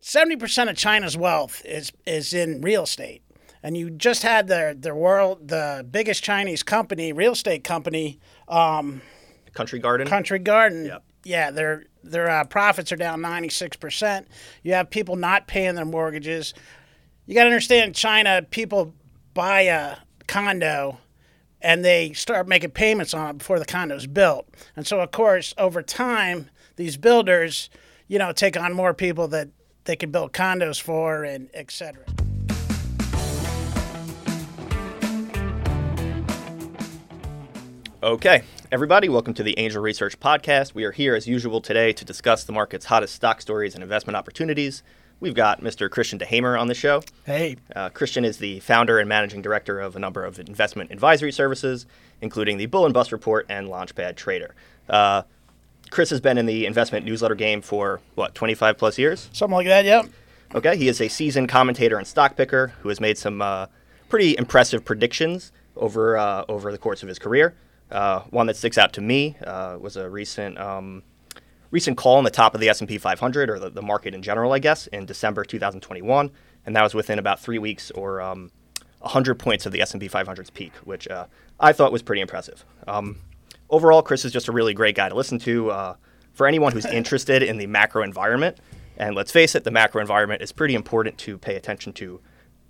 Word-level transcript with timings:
seventy 0.00 0.36
percent 0.36 0.70
of 0.70 0.76
China's 0.76 1.16
wealth 1.16 1.62
is 1.64 1.92
is 2.06 2.32
in 2.32 2.60
real 2.60 2.84
estate, 2.84 3.22
and 3.62 3.76
you 3.76 3.90
just 3.90 4.22
had 4.22 4.48
their 4.48 4.74
their 4.74 4.94
world 4.94 5.48
the 5.48 5.86
biggest 5.90 6.22
Chinese 6.22 6.62
company, 6.62 7.12
real 7.12 7.32
estate 7.32 7.64
company, 7.64 8.18
um, 8.48 9.02
Country 9.52 9.78
Garden. 9.78 10.06
Country 10.06 10.38
Garden. 10.38 10.86
Yep. 10.86 11.04
Yeah, 11.24 11.50
their 11.50 11.84
their 12.02 12.30
uh, 12.30 12.44
profits 12.44 12.92
are 12.92 12.96
down 12.96 13.20
ninety 13.20 13.48
six 13.48 13.76
percent. 13.76 14.28
You 14.62 14.72
have 14.74 14.90
people 14.90 15.16
not 15.16 15.46
paying 15.46 15.74
their 15.74 15.84
mortgages. 15.84 16.54
You 17.26 17.34
got 17.34 17.44
to 17.44 17.50
understand, 17.50 17.94
China 17.94 18.40
people 18.42 18.94
buy 19.34 19.62
a 19.62 19.96
condo 20.26 20.98
and 21.60 21.84
they 21.84 22.12
start 22.12 22.48
making 22.48 22.70
payments 22.70 23.12
on 23.12 23.30
it 23.30 23.38
before 23.38 23.58
the 23.58 23.66
condo's 23.66 24.06
built. 24.06 24.48
And 24.76 24.86
so, 24.86 25.00
of 25.00 25.10
course, 25.10 25.52
over 25.58 25.82
time, 25.82 26.48
these 26.76 26.96
builders, 26.96 27.68
you 28.06 28.18
know, 28.18 28.32
take 28.32 28.56
on 28.56 28.72
more 28.72 28.94
people 28.94 29.28
that 29.28 29.48
they 29.88 29.96
can 29.96 30.10
build 30.10 30.34
condos 30.34 30.78
for, 30.80 31.24
and 31.24 31.48
et 31.54 31.70
cetera. 31.70 32.04
Okay, 38.02 38.42
everybody, 38.70 39.08
welcome 39.08 39.32
to 39.34 39.42
the 39.42 39.58
Angel 39.58 39.82
Research 39.82 40.20
Podcast. 40.20 40.74
We 40.74 40.84
are 40.84 40.92
here 40.92 41.16
as 41.16 41.26
usual 41.26 41.60
today 41.62 41.92
to 41.94 42.04
discuss 42.04 42.44
the 42.44 42.52
market's 42.52 42.84
hottest 42.84 43.14
stock 43.14 43.40
stories 43.40 43.74
and 43.74 43.82
investment 43.82 44.14
opportunities. 44.16 44.82
We've 45.20 45.34
got 45.34 45.62
Mr. 45.62 45.90
Christian 45.90 46.18
DeHaemer 46.18 46.60
on 46.60 46.68
the 46.68 46.74
show. 46.74 47.02
Hey, 47.24 47.56
Uh, 47.74 47.88
Christian 47.88 48.24
is 48.26 48.36
the 48.38 48.60
founder 48.60 48.98
and 49.00 49.08
managing 49.08 49.40
director 49.42 49.80
of 49.80 49.96
a 49.96 49.98
number 49.98 50.24
of 50.24 50.38
investment 50.38 50.92
advisory 50.92 51.32
services, 51.32 51.86
including 52.20 52.58
the 52.58 52.66
Bull 52.66 52.84
and 52.84 52.94
Bust 52.94 53.10
Report 53.10 53.46
and 53.48 53.68
Launchpad 53.68 54.14
Trader. 54.16 54.54
Uh, 54.88 55.22
Chris 55.90 56.10
has 56.10 56.20
been 56.20 56.38
in 56.38 56.46
the 56.46 56.66
investment 56.66 57.04
newsletter 57.06 57.34
game 57.34 57.62
for 57.62 58.00
what 58.14 58.34
25 58.34 58.76
plus 58.76 58.98
years. 58.98 59.28
something 59.32 59.54
like 59.54 59.66
that. 59.66 59.84
Yep. 59.84 60.06
Okay, 60.54 60.76
he 60.76 60.88
is 60.88 61.00
a 61.00 61.08
seasoned 61.08 61.48
commentator 61.48 61.98
and 61.98 62.06
stock 62.06 62.36
picker 62.36 62.68
who 62.80 62.88
has 62.88 63.00
made 63.00 63.18
some 63.18 63.42
uh, 63.42 63.66
pretty 64.08 64.36
impressive 64.38 64.84
predictions 64.84 65.52
over 65.76 66.16
uh, 66.16 66.44
over 66.48 66.72
the 66.72 66.78
course 66.78 67.02
of 67.02 67.08
his 67.08 67.18
career. 67.18 67.54
Uh, 67.90 68.20
one 68.30 68.46
that 68.46 68.56
sticks 68.56 68.76
out 68.78 68.92
to 68.94 69.00
me 69.00 69.36
uh, 69.44 69.78
was 69.80 69.96
a 69.96 70.08
recent 70.08 70.58
um, 70.58 71.02
recent 71.70 71.96
call 71.96 72.16
on 72.16 72.24
the 72.24 72.30
top 72.30 72.54
of 72.54 72.60
the 72.60 72.68
S&P 72.68 72.98
500 72.98 73.50
or 73.50 73.58
the, 73.58 73.70
the 73.70 73.82
market 73.82 74.14
in 74.14 74.22
general, 74.22 74.52
I 74.52 74.58
guess, 74.58 74.86
in 74.88 75.06
December 75.06 75.44
2021, 75.44 76.30
and 76.64 76.76
that 76.76 76.82
was 76.82 76.94
within 76.94 77.18
about 77.18 77.40
three 77.40 77.58
weeks 77.58 77.90
or 77.90 78.20
um, 78.20 78.50
100 79.00 79.34
points 79.36 79.66
of 79.66 79.72
the 79.72 79.80
S&P 79.82 80.08
500's 80.08 80.50
peak, 80.50 80.72
which 80.84 81.06
uh, 81.08 81.26
I 81.60 81.72
thought 81.72 81.92
was 81.92 82.02
pretty 82.02 82.22
impressive. 82.22 82.64
Um, 82.86 83.18
overall, 83.70 84.02
Chris 84.02 84.24
is 84.24 84.32
just 84.32 84.48
a 84.48 84.52
really 84.52 84.74
great 84.74 84.96
guy 84.96 85.08
to 85.08 85.14
listen 85.14 85.38
to 85.40 85.70
uh, 85.70 85.96
for 86.32 86.46
anyone 86.46 86.72
who's 86.72 86.86
interested 87.00 87.42
in 87.42 87.58
the 87.58 87.66
macro 87.66 88.02
environment. 88.02 88.58
And 88.96 89.14
let's 89.14 89.30
face 89.30 89.54
it, 89.54 89.64
the 89.64 89.70
macro 89.70 90.00
environment 90.00 90.42
is 90.42 90.52
pretty 90.52 90.74
important 90.74 91.18
to 91.18 91.38
pay 91.38 91.54
attention 91.56 91.92
to 91.94 92.20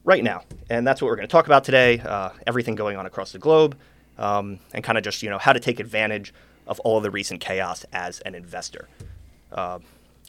right 0.04 0.22
now. 0.22 0.42
And 0.68 0.86
that's 0.86 1.00
what 1.00 1.08
we're 1.08 1.16
going 1.16 1.28
to 1.28 1.32
talk 1.32 1.46
about 1.46 1.64
today 1.64 2.00
uh, 2.00 2.30
everything 2.46 2.74
going 2.74 2.96
on 2.96 3.06
across 3.06 3.32
the 3.32 3.38
globe, 3.38 3.76
um, 4.18 4.58
and 4.74 4.84
kind 4.84 4.98
of 4.98 5.04
just, 5.04 5.22
you 5.22 5.30
know, 5.30 5.38
how 5.38 5.52
to 5.52 5.60
take 5.60 5.80
advantage 5.80 6.34
of 6.66 6.78
all 6.80 6.98
of 6.98 7.02
the 7.02 7.10
recent 7.10 7.40
chaos 7.40 7.84
as 7.92 8.20
an 8.20 8.34
investor. 8.34 8.88
Uh, 9.50 9.78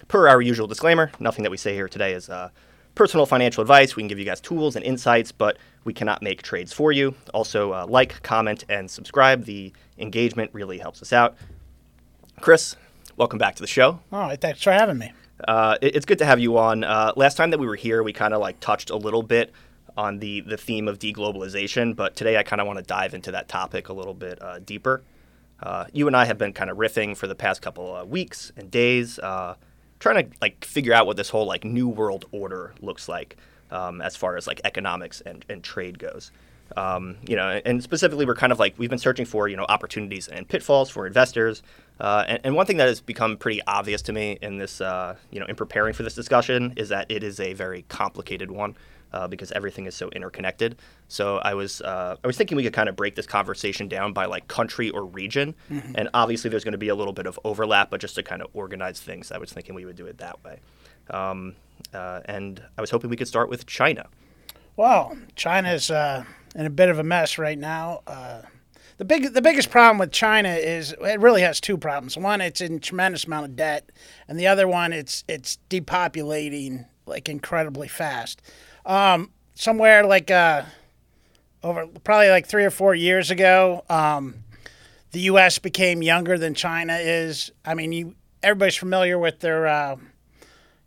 per 0.07 0.27
our 0.29 0.41
usual 0.41 0.67
disclaimer, 0.67 1.11
nothing 1.19 1.43
that 1.43 1.51
we 1.51 1.57
say 1.57 1.73
here 1.73 1.89
today 1.89 2.13
is 2.13 2.29
uh, 2.29 2.49
personal 2.95 3.25
financial 3.25 3.61
advice. 3.61 3.95
We 3.95 4.01
can 4.01 4.07
give 4.07 4.19
you 4.19 4.25
guys 4.25 4.39
tools 4.39 4.75
and 4.75 4.85
insights, 4.85 5.31
but 5.31 5.57
we 5.83 5.93
cannot 5.93 6.21
make 6.21 6.41
trades 6.41 6.71
for 6.71 6.91
you. 6.91 7.15
Also, 7.33 7.73
uh, 7.73 7.85
like, 7.87 8.21
comment, 8.23 8.63
and 8.69 8.89
subscribe. 8.89 9.43
The 9.43 9.73
engagement 9.99 10.49
really 10.53 10.77
helps 10.79 11.01
us 11.01 11.13
out. 11.13 11.35
Chris, 12.41 12.75
welcome 13.17 13.37
back 13.39 13.55
to 13.55 13.61
the 13.61 13.67
show. 13.67 13.99
All 14.11 14.19
right. 14.21 14.39
Thanks 14.39 14.61
for 14.63 14.71
having 14.71 14.97
me. 14.97 15.11
Uh, 15.47 15.77
it- 15.81 15.95
it's 15.95 16.05
good 16.05 16.19
to 16.19 16.25
have 16.25 16.39
you 16.39 16.57
on. 16.57 16.83
Uh, 16.83 17.13
last 17.15 17.37
time 17.37 17.49
that 17.51 17.59
we 17.59 17.67
were 17.67 17.75
here, 17.75 18.03
we 18.03 18.13
kind 18.13 18.33
of 18.33 18.39
like 18.41 18.59
touched 18.59 18.89
a 18.89 18.95
little 18.95 19.23
bit 19.23 19.51
on 19.97 20.19
the 20.19 20.41
the 20.41 20.55
theme 20.57 20.87
of 20.87 20.99
deglobalization, 20.99 21.95
but 21.95 22.15
today 22.15 22.37
I 22.37 22.43
kind 22.43 22.61
of 22.61 22.67
want 22.67 22.79
to 22.79 22.83
dive 22.85 23.13
into 23.13 23.31
that 23.31 23.47
topic 23.49 23.89
a 23.89 23.93
little 23.93 24.13
bit 24.13 24.41
uh, 24.41 24.59
deeper. 24.59 25.01
Uh, 25.61 25.85
you 25.91 26.07
and 26.07 26.15
I 26.15 26.23
have 26.25 26.37
been 26.37 26.53
kind 26.53 26.69
of 26.69 26.77
riffing 26.77 27.17
for 27.17 27.27
the 27.27 27.35
past 27.35 27.61
couple 27.61 27.93
of 27.93 28.07
weeks 28.07 28.53
and 28.55 28.71
days, 28.71 29.19
uh, 29.19 29.55
trying 29.99 30.23
to 30.29 30.37
like 30.41 30.63
figure 30.63 30.93
out 30.93 31.05
what 31.05 31.17
this 31.17 31.29
whole 31.29 31.45
like 31.45 31.65
new 31.65 31.89
world 31.89 32.25
order 32.31 32.73
looks 32.81 33.09
like 33.09 33.35
um, 33.71 33.99
as 34.01 34.15
far 34.15 34.37
as 34.37 34.47
like 34.47 34.61
economics 34.63 35.19
and, 35.21 35.43
and 35.49 35.61
trade 35.63 35.99
goes. 35.99 36.31
Um, 36.77 37.17
you 37.27 37.35
know, 37.35 37.61
and 37.65 37.81
specifically, 37.83 38.25
we're 38.25 38.35
kind 38.35 38.51
of 38.51 38.59
like 38.59 38.75
we've 38.77 38.89
been 38.89 38.99
searching 38.99 39.25
for 39.25 39.47
you 39.47 39.57
know 39.57 39.65
opportunities 39.69 40.27
and 40.27 40.47
pitfalls 40.47 40.89
for 40.89 41.07
investors. 41.07 41.63
Uh, 41.99 42.23
and, 42.27 42.39
and 42.43 42.55
one 42.55 42.65
thing 42.65 42.77
that 42.77 42.87
has 42.87 43.01
become 43.01 43.35
pretty 43.35 43.61
obvious 43.67 44.01
to 44.03 44.13
me 44.13 44.37
in 44.41 44.57
this, 44.57 44.79
uh, 44.79 45.15
you 45.31 45.39
know, 45.39 45.45
in 45.47 45.55
preparing 45.55 45.93
for 45.93 46.03
this 46.03 46.15
discussion, 46.15 46.73
is 46.77 46.89
that 46.89 47.09
it 47.11 47.23
is 47.23 47.39
a 47.41 47.53
very 47.53 47.83
complicated 47.89 48.49
one 48.49 48.75
uh, 49.11 49.27
because 49.27 49.51
everything 49.51 49.85
is 49.85 49.95
so 49.95 50.09
interconnected. 50.11 50.77
So 51.07 51.37
I 51.39 51.55
was, 51.55 51.81
uh, 51.81 52.15
I 52.23 52.27
was 52.27 52.37
thinking 52.37 52.55
we 52.55 52.63
could 52.63 52.73
kind 52.73 52.87
of 52.87 52.95
break 52.95 53.15
this 53.15 53.25
conversation 53.25 53.87
down 53.89 54.13
by 54.13 54.25
like 54.25 54.47
country 54.47 54.89
or 54.91 55.03
region, 55.05 55.55
and 55.95 56.09
obviously 56.13 56.49
there's 56.49 56.63
going 56.63 56.73
to 56.73 56.77
be 56.77 56.89
a 56.89 56.95
little 56.95 57.13
bit 57.13 57.25
of 57.25 57.37
overlap, 57.43 57.89
but 57.89 57.99
just 57.99 58.15
to 58.15 58.23
kind 58.23 58.41
of 58.41 58.47
organize 58.53 59.01
things, 59.01 59.31
I 59.31 59.37
was 59.37 59.51
thinking 59.51 59.75
we 59.75 59.85
would 59.85 59.97
do 59.97 60.05
it 60.05 60.19
that 60.19 60.41
way. 60.43 60.59
Um, 61.09 61.55
uh, 61.93 62.21
and 62.25 62.61
I 62.77 62.81
was 62.81 62.91
hoping 62.91 63.09
we 63.09 63.15
could 63.17 63.27
start 63.27 63.49
with 63.49 63.65
China. 63.65 64.07
Well, 64.79 65.17
China's 65.35 65.91
uh, 65.91 66.23
in 66.55 66.65
a 66.65 66.69
bit 66.69 66.87
of 66.87 66.99
a 66.99 67.03
mess 67.03 67.37
right 67.37 67.59
now. 67.59 67.99
Uh, 68.07 68.43
the 68.95 69.03
big, 69.03 69.33
the 69.33 69.41
biggest 69.41 69.71
problem 69.71 69.97
with 69.97 70.13
China 70.13 70.53
is 70.53 70.95
it 71.01 71.19
really 71.19 71.41
has 71.41 71.59
two 71.59 71.77
problems. 71.77 72.15
One, 72.15 72.39
it's 72.39 72.61
in 72.61 72.79
tremendous 72.79 73.25
amount 73.25 73.47
of 73.47 73.55
debt, 73.57 73.91
and 74.29 74.39
the 74.39 74.47
other 74.47 74.69
one, 74.69 74.93
it's 74.93 75.25
it's 75.27 75.57
depopulating 75.69 76.85
like 77.05 77.27
incredibly 77.27 77.89
fast. 77.89 78.41
Um, 78.85 79.31
somewhere 79.53 80.05
like 80.05 80.31
uh, 80.31 80.63
over 81.61 81.85
probably 82.05 82.29
like 82.29 82.47
three 82.47 82.63
or 82.63 82.71
four 82.71 82.95
years 82.95 83.31
ago, 83.31 83.83
um, 83.89 84.45
the 85.11 85.19
U.S. 85.19 85.59
became 85.59 86.01
younger 86.01 86.37
than 86.37 86.53
China 86.53 86.95
is. 86.95 87.51
I 87.65 87.73
mean, 87.73 87.91
you 87.91 88.15
everybody's 88.41 88.77
familiar 88.77 89.19
with 89.19 89.41
their. 89.41 89.67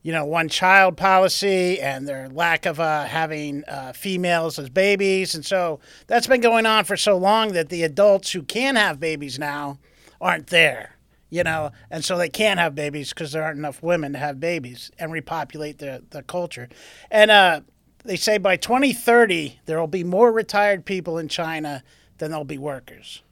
You 0.02 0.12
know, 0.12 0.24
one 0.24 0.48
child 0.48 0.96
policy 0.96 1.80
and 1.80 2.08
their 2.08 2.28
lack 2.28 2.66
of 2.66 2.80
uh, 2.80 3.04
having 3.04 3.64
uh, 3.68 3.92
females 3.92 4.58
as 4.58 4.68
babies. 4.68 5.34
And 5.34 5.44
so 5.44 5.78
that's 6.08 6.26
been 6.26 6.40
going 6.40 6.66
on 6.66 6.84
for 6.84 6.96
so 6.96 7.16
long 7.16 7.52
that 7.52 7.68
the 7.68 7.84
adults 7.84 8.32
who 8.32 8.42
can 8.42 8.74
have 8.74 8.98
babies 8.98 9.38
now 9.38 9.78
aren't 10.20 10.48
there, 10.48 10.96
you 11.30 11.44
know, 11.44 11.70
and 11.90 12.04
so 12.04 12.18
they 12.18 12.28
can't 12.28 12.58
have 12.58 12.74
babies 12.74 13.10
because 13.10 13.32
there 13.32 13.44
aren't 13.44 13.58
enough 13.58 13.82
women 13.82 14.12
to 14.12 14.18
have 14.18 14.40
babies 14.40 14.90
and 14.98 15.12
repopulate 15.12 15.78
the, 15.78 16.02
the 16.10 16.22
culture. 16.22 16.68
And 17.10 17.30
uh, 17.30 17.60
they 18.04 18.16
say 18.16 18.38
by 18.38 18.56
2030, 18.56 19.60
there 19.66 19.78
will 19.78 19.86
be 19.86 20.04
more 20.04 20.32
retired 20.32 20.84
people 20.84 21.18
in 21.18 21.28
China 21.28 21.82
than 22.18 22.30
there'll 22.30 22.44
be 22.44 22.58
workers. 22.58 23.22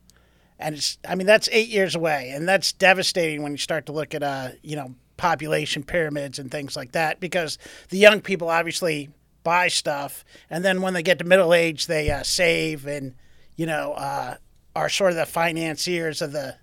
And 0.59 0.75
it's, 0.75 0.99
I 1.09 1.15
mean, 1.15 1.27
that's 1.27 1.49
eight 1.53 1.69
years 1.69 1.95
away. 1.95 2.31
And 2.31 2.47
that's 2.49 2.73
devastating 2.73 3.43
when 3.43 3.53
you 3.53 3.59
start 3.59 3.87
to 3.87 3.93
look 3.93 4.15
at, 4.15 4.23
uh, 4.23 4.51
you 4.63 4.77
know, 4.77 4.95
population 5.21 5.83
pyramids 5.83 6.39
and 6.39 6.51
things 6.51 6.75
like 6.77 6.93
that 6.93 7.21
because 7.21 7.59
the 7.91 7.99
young 7.99 8.23
people 8.23 8.49
obviously 8.49 9.11
buy 9.43 9.69
stuff 9.69 10.25
and 10.49 10.65
then 10.65 10.81
when 10.81 10.95
they 10.95 11.03
get 11.03 11.19
to 11.19 11.25
middle 11.27 11.53
age 11.53 11.87
they 11.87 12.11
uh, 12.11 12.23
save 12.23 12.87
and 12.87 13.15
you 13.55 13.67
know 13.67 13.93
uh, 13.93 14.35
are 14.75 14.89
sort 14.89 15.11
of 15.11 15.17
the 15.19 15.27
financiers 15.27 16.23
of 16.23 16.33
the 16.33 16.57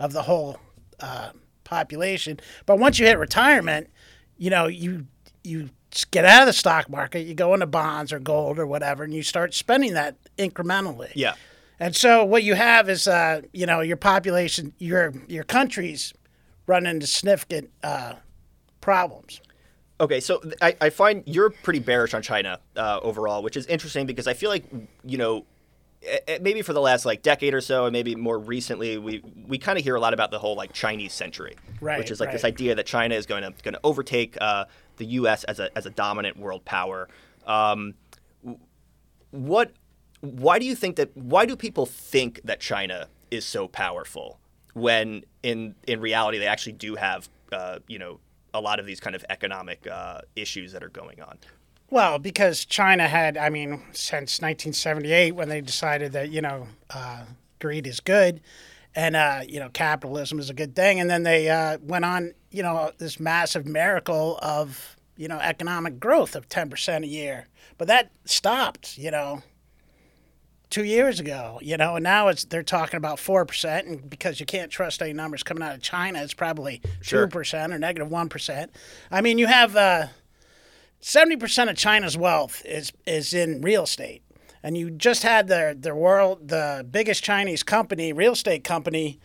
of 0.00 0.12
the 0.12 0.22
whole 0.22 0.58
uh, 0.98 1.30
population 1.62 2.40
but 2.66 2.80
once 2.80 2.98
you 2.98 3.06
hit 3.06 3.16
retirement 3.16 3.88
you 4.36 4.50
know 4.50 4.66
you 4.66 5.06
you 5.44 5.70
get 6.10 6.24
out 6.24 6.42
of 6.42 6.46
the 6.46 6.52
stock 6.52 6.90
market 6.90 7.20
you 7.20 7.34
go 7.34 7.54
into 7.54 7.66
bonds 7.66 8.12
or 8.12 8.18
gold 8.18 8.58
or 8.58 8.66
whatever 8.66 9.04
and 9.04 9.14
you 9.14 9.22
start 9.22 9.54
spending 9.54 9.94
that 9.94 10.16
incrementally 10.36 11.12
Yeah. 11.14 11.34
and 11.78 11.94
so 11.94 12.24
what 12.24 12.42
you 12.42 12.54
have 12.54 12.88
is, 12.88 13.06
uh, 13.08 13.42
you 13.52 13.66
know, 13.66 13.80
your 13.80 13.96
population, 13.96 14.72
your 14.78 15.12
your 15.28 15.44
countries 15.44 16.12
run 16.70 16.86
into 16.86 17.06
significant 17.06 17.68
uh, 17.82 18.14
problems. 18.80 19.40
Okay, 20.00 20.20
so 20.20 20.40
I, 20.62 20.76
I 20.80 20.90
find 20.90 21.24
you're 21.26 21.50
pretty 21.50 21.80
bearish 21.80 22.14
on 22.14 22.22
China 22.22 22.60
uh, 22.76 23.00
overall, 23.02 23.42
which 23.42 23.56
is 23.56 23.66
interesting 23.66 24.06
because 24.06 24.26
I 24.26 24.32
feel 24.32 24.48
like 24.48 24.64
you 25.04 25.18
know 25.18 25.44
maybe 26.40 26.62
for 26.62 26.72
the 26.72 26.80
last 26.80 27.04
like 27.04 27.22
decade 27.22 27.52
or 27.52 27.60
so, 27.60 27.84
and 27.84 27.92
maybe 27.92 28.14
more 28.14 28.38
recently, 28.38 28.96
we 28.96 29.22
we 29.46 29.58
kind 29.58 29.78
of 29.78 29.84
hear 29.84 29.96
a 29.96 30.00
lot 30.00 30.14
about 30.14 30.30
the 30.30 30.38
whole 30.38 30.54
like 30.54 30.72
Chinese 30.72 31.12
century, 31.12 31.56
Right, 31.80 31.98
which 31.98 32.10
is 32.10 32.20
like 32.20 32.32
this 32.32 32.44
idea 32.44 32.74
that 32.76 32.86
China 32.86 33.14
is 33.14 33.26
going 33.26 33.42
to 33.42 33.52
going 33.62 33.74
to 33.74 33.80
overtake 33.84 34.38
uh, 34.40 34.64
the 34.96 35.06
U.S. 35.06 35.44
as 35.44 35.60
a 35.60 35.76
as 35.76 35.84
a 35.84 35.90
dominant 35.90 36.38
world 36.38 36.64
power. 36.64 37.08
Um, 37.46 37.94
what? 39.32 39.72
Why 40.22 40.58
do 40.58 40.64
you 40.64 40.74
think 40.74 40.96
that? 40.96 41.14
Why 41.14 41.44
do 41.44 41.56
people 41.56 41.84
think 41.84 42.40
that 42.44 42.60
China 42.60 43.08
is 43.30 43.44
so 43.44 43.68
powerful 43.68 44.39
when 44.74 45.24
in 45.42 45.74
in 45.86 46.00
reality 46.00 46.38
they 46.38 46.46
actually 46.46 46.72
do 46.72 46.94
have 46.96 47.28
uh, 47.52 47.78
you 47.88 47.98
know 47.98 48.20
a 48.52 48.60
lot 48.60 48.80
of 48.80 48.86
these 48.86 49.00
kind 49.00 49.14
of 49.14 49.24
economic 49.30 49.86
uh, 49.86 50.20
issues 50.36 50.72
that 50.72 50.82
are 50.82 50.88
going 50.88 51.20
on? 51.20 51.38
Well, 51.88 52.18
because 52.18 52.64
China 52.64 53.08
had, 53.08 53.36
I 53.36 53.48
mean, 53.48 53.82
since 53.92 54.40
1978 54.40 55.32
when 55.32 55.48
they 55.48 55.60
decided 55.60 56.12
that 56.12 56.30
you 56.30 56.40
know 56.40 56.68
uh, 56.90 57.24
greed 57.58 57.86
is 57.86 58.00
good, 58.00 58.40
and 58.94 59.16
uh, 59.16 59.42
you 59.46 59.60
know 59.60 59.68
capitalism 59.70 60.38
is 60.38 60.50
a 60.50 60.54
good 60.54 60.74
thing, 60.74 61.00
and 61.00 61.10
then 61.10 61.22
they 61.22 61.48
uh, 61.48 61.78
went 61.82 62.04
on, 62.04 62.34
you 62.50 62.62
know, 62.62 62.92
this 62.98 63.18
massive 63.20 63.66
miracle 63.66 64.38
of 64.42 64.96
you 65.20 65.28
know, 65.28 65.38
economic 65.38 66.00
growth 66.00 66.34
of 66.34 66.48
10% 66.48 67.04
a 67.04 67.06
year. 67.06 67.46
But 67.76 67.88
that 67.88 68.10
stopped, 68.24 68.96
you 68.96 69.10
know, 69.10 69.42
two 70.70 70.84
years 70.84 71.20
ago, 71.20 71.58
you 71.60 71.76
know, 71.76 71.96
and 71.96 72.02
now 72.04 72.28
it's 72.28 72.44
they're 72.44 72.62
talking 72.62 72.96
about 72.96 73.18
4%. 73.18 73.86
And 73.86 74.08
because 74.08 74.40
you 74.40 74.46
can't 74.46 74.70
trust 74.70 75.02
any 75.02 75.12
numbers 75.12 75.42
coming 75.42 75.62
out 75.62 75.74
of 75.74 75.82
China, 75.82 76.22
it's 76.22 76.34
probably 76.34 76.80
Sure. 77.02 77.28
2% 77.28 77.74
or 77.74 77.78
negative 77.78 78.10
1. 78.10 78.30
I 79.10 79.20
mean, 79.20 79.38
you 79.38 79.48
have 79.48 79.76
uh, 79.76 80.06
70% 81.02 81.68
of 81.70 81.76
China's 81.76 82.16
wealth 82.16 82.62
is, 82.64 82.92
is 83.06 83.34
in 83.34 83.60
real 83.60 83.82
estate. 83.84 84.22
And 84.62 84.76
you 84.76 84.90
just 84.90 85.22
had 85.22 85.48
their, 85.48 85.74
their 85.74 85.94
world, 85.94 86.48
the 86.48 86.86
biggest 86.88 87.24
Chinese 87.24 87.62
company, 87.62 88.12
real 88.12 88.32
estate 88.32 88.62
company, 88.62 89.18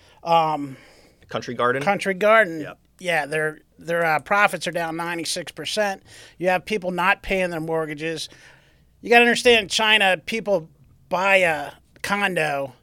Country 1.30 1.53
Garden. 1.56 1.81
Country 1.81 2.13
Garden. 2.13 2.62
Yep. 2.62 2.80
Yeah, 3.00 3.25
their 3.25 3.59
their 3.77 4.06
uh, 4.06 4.19
profits 4.19 4.68
are 4.68 4.71
down 4.71 4.95
96%. 4.95 6.00
You 6.38 6.47
have 6.47 6.63
people 6.63 6.92
not 6.92 7.21
paying 7.21 7.50
their 7.50 7.59
mortgages. 7.59 8.30
You 9.01 9.09
got 9.09 9.18
to 9.19 9.25
understand 9.25 9.69
China, 9.69 10.18
people 10.25 10.69
buy 11.10 11.38
a 11.38 11.72
condo 12.02 12.74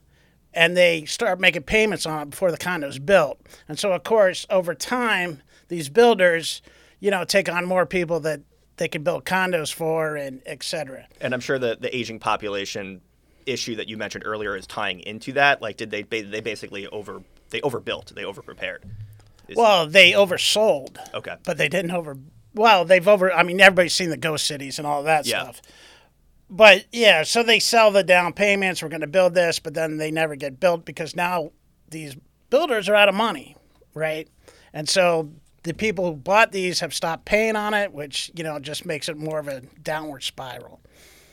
and 0.54 0.76
they 0.76 1.04
start 1.04 1.40
making 1.40 1.62
payments 1.62 2.04
on 2.06 2.22
it 2.22 2.30
before 2.30 2.50
the 2.50 2.58
condo's 2.58 2.98
built. 2.98 3.40
And 3.68 3.78
so 3.78 3.92
of 3.92 4.04
course, 4.04 4.46
over 4.50 4.74
time, 4.74 5.42
these 5.68 5.88
builders, 5.88 6.60
you 7.00 7.10
know, 7.10 7.24
take 7.24 7.48
on 7.48 7.64
more 7.64 7.86
people 7.86 8.20
that 8.20 8.40
they 8.76 8.88
can 8.88 9.02
build 9.02 9.24
condos 9.24 9.72
for 9.72 10.16
and 10.16 10.42
et 10.46 10.62
cetera. 10.62 11.06
And 11.20 11.32
I'm 11.34 11.40
sure 11.40 11.58
the 11.58 11.76
the 11.80 11.94
aging 11.96 12.18
population 12.18 13.00
issue 13.46 13.74
that 13.76 13.88
you 13.88 13.96
mentioned 13.96 14.24
earlier 14.26 14.54
is 14.56 14.66
tying 14.66 15.00
into 15.00 15.32
that. 15.32 15.62
Like, 15.62 15.76
did 15.76 15.90
they 15.90 16.02
they 16.02 16.40
basically 16.40 16.86
over 16.88 17.22
they 17.50 17.60
overbuilt, 17.62 18.12
they 18.14 18.22
overprepared? 18.22 18.78
Is- 19.48 19.56
Well, 19.56 19.86
they 19.86 20.12
oversold. 20.12 20.96
Okay. 21.14 21.34
But 21.44 21.58
they 21.58 21.68
didn't 21.68 21.90
over. 21.90 22.16
Well, 22.54 22.84
they've 22.84 23.06
over. 23.08 23.32
I 23.32 23.42
mean, 23.42 23.60
everybody's 23.60 23.94
seen 23.94 24.10
the 24.10 24.16
ghost 24.16 24.46
cities 24.46 24.78
and 24.78 24.86
all 24.86 25.02
that 25.04 25.26
Yeah. 25.26 25.42
stuff. 25.44 25.62
But 26.54 26.84
yeah, 26.92 27.22
so 27.22 27.42
they 27.42 27.58
sell 27.58 27.90
the 27.90 28.04
down 28.04 28.34
payments. 28.34 28.82
We're 28.82 28.90
going 28.90 29.00
to 29.00 29.06
build 29.06 29.32
this, 29.32 29.58
but 29.58 29.72
then 29.72 29.96
they 29.96 30.10
never 30.10 30.36
get 30.36 30.60
built 30.60 30.84
because 30.84 31.16
now 31.16 31.52
these 31.88 32.14
builders 32.50 32.90
are 32.90 32.94
out 32.94 33.08
of 33.08 33.14
money, 33.14 33.56
right? 33.94 34.28
And 34.74 34.86
so 34.86 35.30
the 35.62 35.72
people 35.72 36.04
who 36.04 36.14
bought 36.14 36.52
these 36.52 36.80
have 36.80 36.92
stopped 36.92 37.24
paying 37.24 37.56
on 37.56 37.72
it, 37.72 37.94
which 37.94 38.30
you 38.34 38.44
know 38.44 38.58
just 38.58 38.84
makes 38.84 39.08
it 39.08 39.16
more 39.16 39.38
of 39.38 39.48
a 39.48 39.62
downward 39.82 40.24
spiral. 40.24 40.82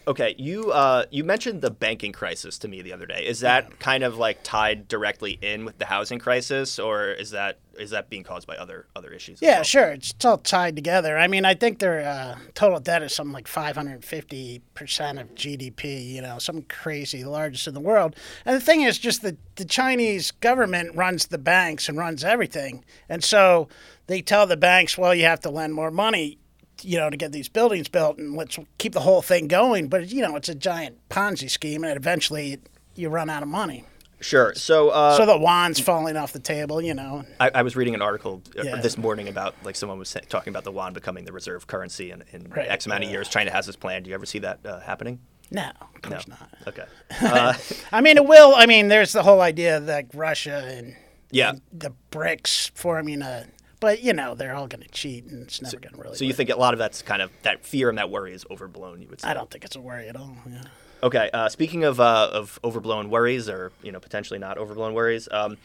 Okay, 0.08 0.36
you 0.38 0.72
uh, 0.72 1.06
you 1.12 1.24
mentioned 1.24 1.62
the 1.62 1.70
banking 1.70 2.12
crisis 2.12 2.58
to 2.60 2.68
me 2.68 2.82
the 2.82 2.94
other 2.94 3.06
day. 3.06 3.26
Is 3.26 3.42
that 3.42 3.80
kind 3.80 4.04
of 4.04 4.18
like 4.18 4.40
tied 4.44 4.88
directly 4.88 5.38
in 5.42 5.66
with 5.66 5.78
the 5.78 5.86
housing 5.86 6.20
crisis, 6.20 6.80
or 6.80 7.10
is 7.10 7.32
that 7.32 7.60
is 7.78 7.92
that 7.92 8.10
being 8.10 8.24
caused 8.24 8.48
by 8.48 8.56
other 8.56 8.88
other 8.96 9.12
issues? 9.12 9.42
Yeah, 9.42 9.58
well? 9.58 9.64
sure. 9.64 9.92
It's, 9.92 10.14
all 10.26 10.38
tied 10.38 10.76
together. 10.76 11.18
I 11.18 11.28
mean, 11.28 11.46
I 11.46 11.54
think 11.54 11.80
their 11.80 12.02
uh, 12.02 12.38
total 12.54 12.80
debt 12.80 13.04
is 13.04 13.14
something 13.14 13.34
like 13.34 13.48
550 13.48 14.62
percent 14.74 15.20
of 15.20 15.36
GDP. 15.36 16.08
You 16.08 16.22
know, 16.22 16.40
something 16.40 16.66
crazy, 16.66 17.22
the 17.24 17.30
largest 17.30 17.68
in 17.68 17.74
the 17.74 17.80
world. 17.80 18.16
And 18.46 18.56
the 18.56 18.62
thing 18.62 18.82
is, 18.82 18.98
just 18.98 19.22
the 19.22 19.38
the 19.56 19.66
Chinese 19.66 20.32
government 20.32 20.96
runs 20.96 21.28
the 21.28 21.38
banks 21.38 21.88
and 21.88 21.98
runs 21.98 22.24
everything, 22.24 22.84
and 23.08 23.24
so 23.24 23.68
they 24.08 24.22
tell 24.22 24.48
the 24.48 24.58
banks, 24.58 24.98
well, 24.98 25.14
you 25.14 25.26
have 25.26 25.40
to 25.42 25.52
lend 25.52 25.76
more 25.76 25.92
money. 25.92 26.40
You 26.82 26.98
know, 26.98 27.10
to 27.10 27.18
get 27.18 27.32
these 27.32 27.50
buildings 27.50 27.88
built, 27.88 28.18
and 28.18 28.36
let's 28.36 28.58
keep 28.78 28.94
the 28.94 29.02
whole 29.02 29.22
thing 29.22 29.48
going. 29.48 29.88
But 29.88 30.12
you 30.12 30.22
know, 30.22 30.36
it's 30.36 30.50
a 30.50 30.56
giant 30.56 30.98
Ponzi 31.10 31.50
scheme, 31.50 31.84
and 31.84 31.96
eventually 31.98 32.60
you 32.96 33.10
run 33.10 33.30
out 33.30 33.44
of 33.44 33.50
money. 33.50 33.86
Sure. 34.22 34.54
So, 34.56 34.90
uh, 34.90 35.16
So 35.16 35.26
the 35.26 35.38
wand's 35.38 35.80
falling 35.80 36.18
off 36.18 36.34
the 36.34 36.40
table. 36.40 36.82
You 36.82 36.94
know, 36.94 37.24
I, 37.40 37.52
I 37.56 37.62
was 37.62 37.76
reading 37.76 37.96
an 37.96 38.02
article 38.02 38.42
uh, 38.58 38.64
Yeah. 38.64 38.76
this 38.78 38.98
morning 38.98 39.28
about 39.30 39.56
like 39.64 39.76
someone 39.76 39.98
was 39.98 40.16
talking 40.28 40.52
about 40.52 40.66
the 40.66 40.74
yuan 40.74 40.94
becoming 40.94 41.24
the 41.26 41.32
reserve 41.32 41.68
currency 41.68 42.12
in, 42.12 42.24
in 42.32 42.50
Right, 42.50 42.68
X 42.68 42.86
amount 42.86 43.06
of 43.06 43.10
years. 43.10 43.30
China 43.30 43.52
has 43.52 43.66
this 43.66 43.76
plan. 43.78 44.04
Do 44.04 44.10
you 44.10 44.16
ever 44.16 44.26
see 44.26 44.40
that 44.40 44.60
uh, 44.66 44.80
happening? 44.82 45.20
no, 45.52 45.72
of 45.96 46.02
course 46.02 46.28
not. 46.28 46.50
Okay. 46.68 46.86
Uh, 47.22 47.54
I 47.92 48.02
mean, 48.02 48.18
it 48.18 48.26
will. 48.26 48.54
I 48.56 48.66
mean, 48.66 48.88
there's 48.88 49.14
the 49.14 49.24
whole 49.24 49.42
idea 49.42 49.80
that 49.80 50.06
Russia 50.14 50.64
and 50.68 50.96
yeah. 51.32 51.54
the 51.74 51.92
BRICS 52.12 52.72
forming 52.76 53.22
a, 53.22 53.48
but 53.80 54.04
you 54.04 54.14
know, 54.14 54.36
they're 54.36 54.56
all 54.56 54.68
going 54.68 54.84
to 54.84 54.90
cheat, 54.90 55.26
and 55.26 55.44
it's 55.44 55.62
never 55.62 55.78
going 55.78 55.94
to 55.96 56.02
really. 56.02 56.16
So 56.18 56.26
you 56.26 56.30
work. 56.30 56.38
think 56.38 56.50
a 56.50 56.56
lot 56.56 56.74
of 56.74 56.80
that's 56.80 57.02
kind 57.02 57.22
of 57.22 57.32
that 57.44 57.66
fear 57.66 57.90
and 57.90 57.98
that 57.98 58.10
worry 58.10 58.34
is 58.34 58.46
overblown? 58.50 59.02
You 59.02 59.08
would 59.10 59.22
say. 59.22 59.28
I 59.28 59.34
don't 59.34 59.50
think 59.50 59.64
it's 59.64 59.76
a 59.76 59.82
worry 59.82 60.08
at 60.08 60.16
all. 60.16 60.36
Yeah. 60.50 60.64
Okay. 61.02 61.30
Uh, 61.34 61.48
speaking 61.50 61.84
of 61.84 62.00
uh, 62.00 62.30
of 62.32 62.60
overblown 62.64 63.10
worries, 63.10 63.48
or 63.48 63.72
you 63.82 63.92
know 63.92 64.00
potentially 64.00 64.40
not 64.40 64.58
overblown 64.58 64.94
worries, 64.94 65.28
um, 65.32 65.58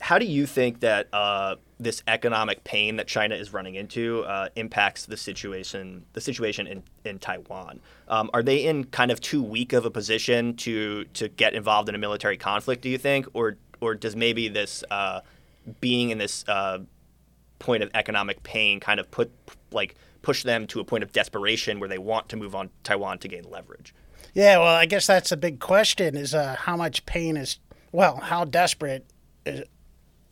how 0.00 0.18
do 0.18 0.24
you 0.24 0.46
think 0.46 0.80
that 0.80 1.08
uh, 1.12 1.56
this 1.78 2.02
economic 2.08 2.64
pain 2.64 2.96
that 2.96 3.06
China 3.06 3.34
is 3.34 3.52
running 3.52 3.74
into 3.74 4.22
uh, 4.22 4.48
impacts 4.56 5.06
the 5.06 5.16
situation 5.16 6.04
the 6.14 6.20
situation 6.20 6.66
in, 6.66 6.82
in 7.04 7.18
Taiwan? 7.18 7.80
Um, 8.08 8.30
are 8.32 8.42
they 8.42 8.64
in 8.64 8.84
kind 8.84 9.10
of 9.10 9.20
too 9.20 9.42
weak 9.42 9.72
of 9.72 9.84
a 9.84 9.90
position 9.90 10.56
to 10.56 11.04
to 11.14 11.28
get 11.28 11.54
involved 11.54 11.88
in 11.88 11.94
a 11.94 11.98
military 11.98 12.36
conflict? 12.36 12.82
Do 12.82 12.88
you 12.88 12.98
think, 12.98 13.26
or 13.34 13.56
or 13.80 13.94
does 13.94 14.16
maybe 14.16 14.48
this 14.48 14.84
uh, 14.90 15.20
being 15.80 16.10
in 16.10 16.18
this 16.18 16.44
uh, 16.48 16.78
point 17.60 17.84
of 17.84 17.90
economic 17.94 18.42
pain 18.42 18.80
kind 18.80 18.98
of 18.98 19.08
put 19.12 19.30
like 19.70 19.94
push 20.22 20.42
them 20.42 20.66
to 20.66 20.80
a 20.80 20.84
point 20.84 21.04
of 21.04 21.12
desperation 21.12 21.78
where 21.78 21.88
they 21.88 21.98
want 21.98 22.28
to 22.30 22.36
move 22.36 22.56
on 22.56 22.70
Taiwan 22.82 23.18
to 23.20 23.28
gain 23.28 23.44
leverage? 23.48 23.94
Yeah. 24.34 24.58
Well, 24.58 24.74
I 24.74 24.86
guess 24.86 25.06
that's 25.06 25.30
a 25.30 25.36
big 25.36 25.60
question: 25.60 26.16
is 26.16 26.34
uh, 26.34 26.56
how 26.58 26.76
much 26.76 27.06
pain 27.06 27.36
is 27.36 27.60
well, 27.92 28.16
how 28.16 28.44
desperate 28.44 29.06
is. 29.46 29.62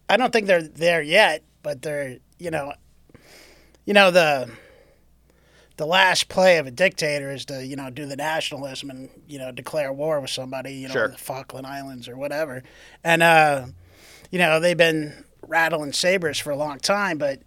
I 0.08 0.16
don't 0.16 0.32
think 0.32 0.46
they're 0.48 0.62
there 0.62 1.02
yet, 1.02 1.44
but 1.62 1.82
they're 1.82 2.16
you 2.40 2.50
know, 2.50 2.72
you 3.84 3.94
know 3.94 4.10
the. 4.10 4.50
The 5.76 5.86
last 5.86 6.28
play 6.28 6.58
of 6.58 6.66
a 6.66 6.72
dictator 6.72 7.30
is 7.30 7.44
to, 7.44 7.64
you 7.64 7.76
know, 7.76 7.88
do 7.88 8.04
the 8.04 8.16
nationalism 8.16 8.90
and, 8.90 9.08
you 9.28 9.38
know, 9.38 9.52
declare 9.52 9.92
war 9.92 10.19
with 10.20 10.30
somebody, 10.30 10.72
you 10.72 10.88
know, 10.88 10.92
Sure. 10.92 11.06
the 11.06 11.16
Falkland 11.16 11.69
Islands 11.69 12.08
or 12.08 12.16
whatever. 12.16 12.64
And, 13.04 13.22
uh, 13.22 13.66
you 14.32 14.40
know, 14.40 14.58
they've 14.58 14.76
been 14.76 15.25
rattling 15.48 15.92
sabers 15.92 16.38
for 16.38 16.50
a 16.50 16.56
long 16.56 16.78
time, 16.78 17.18
but 17.18 17.40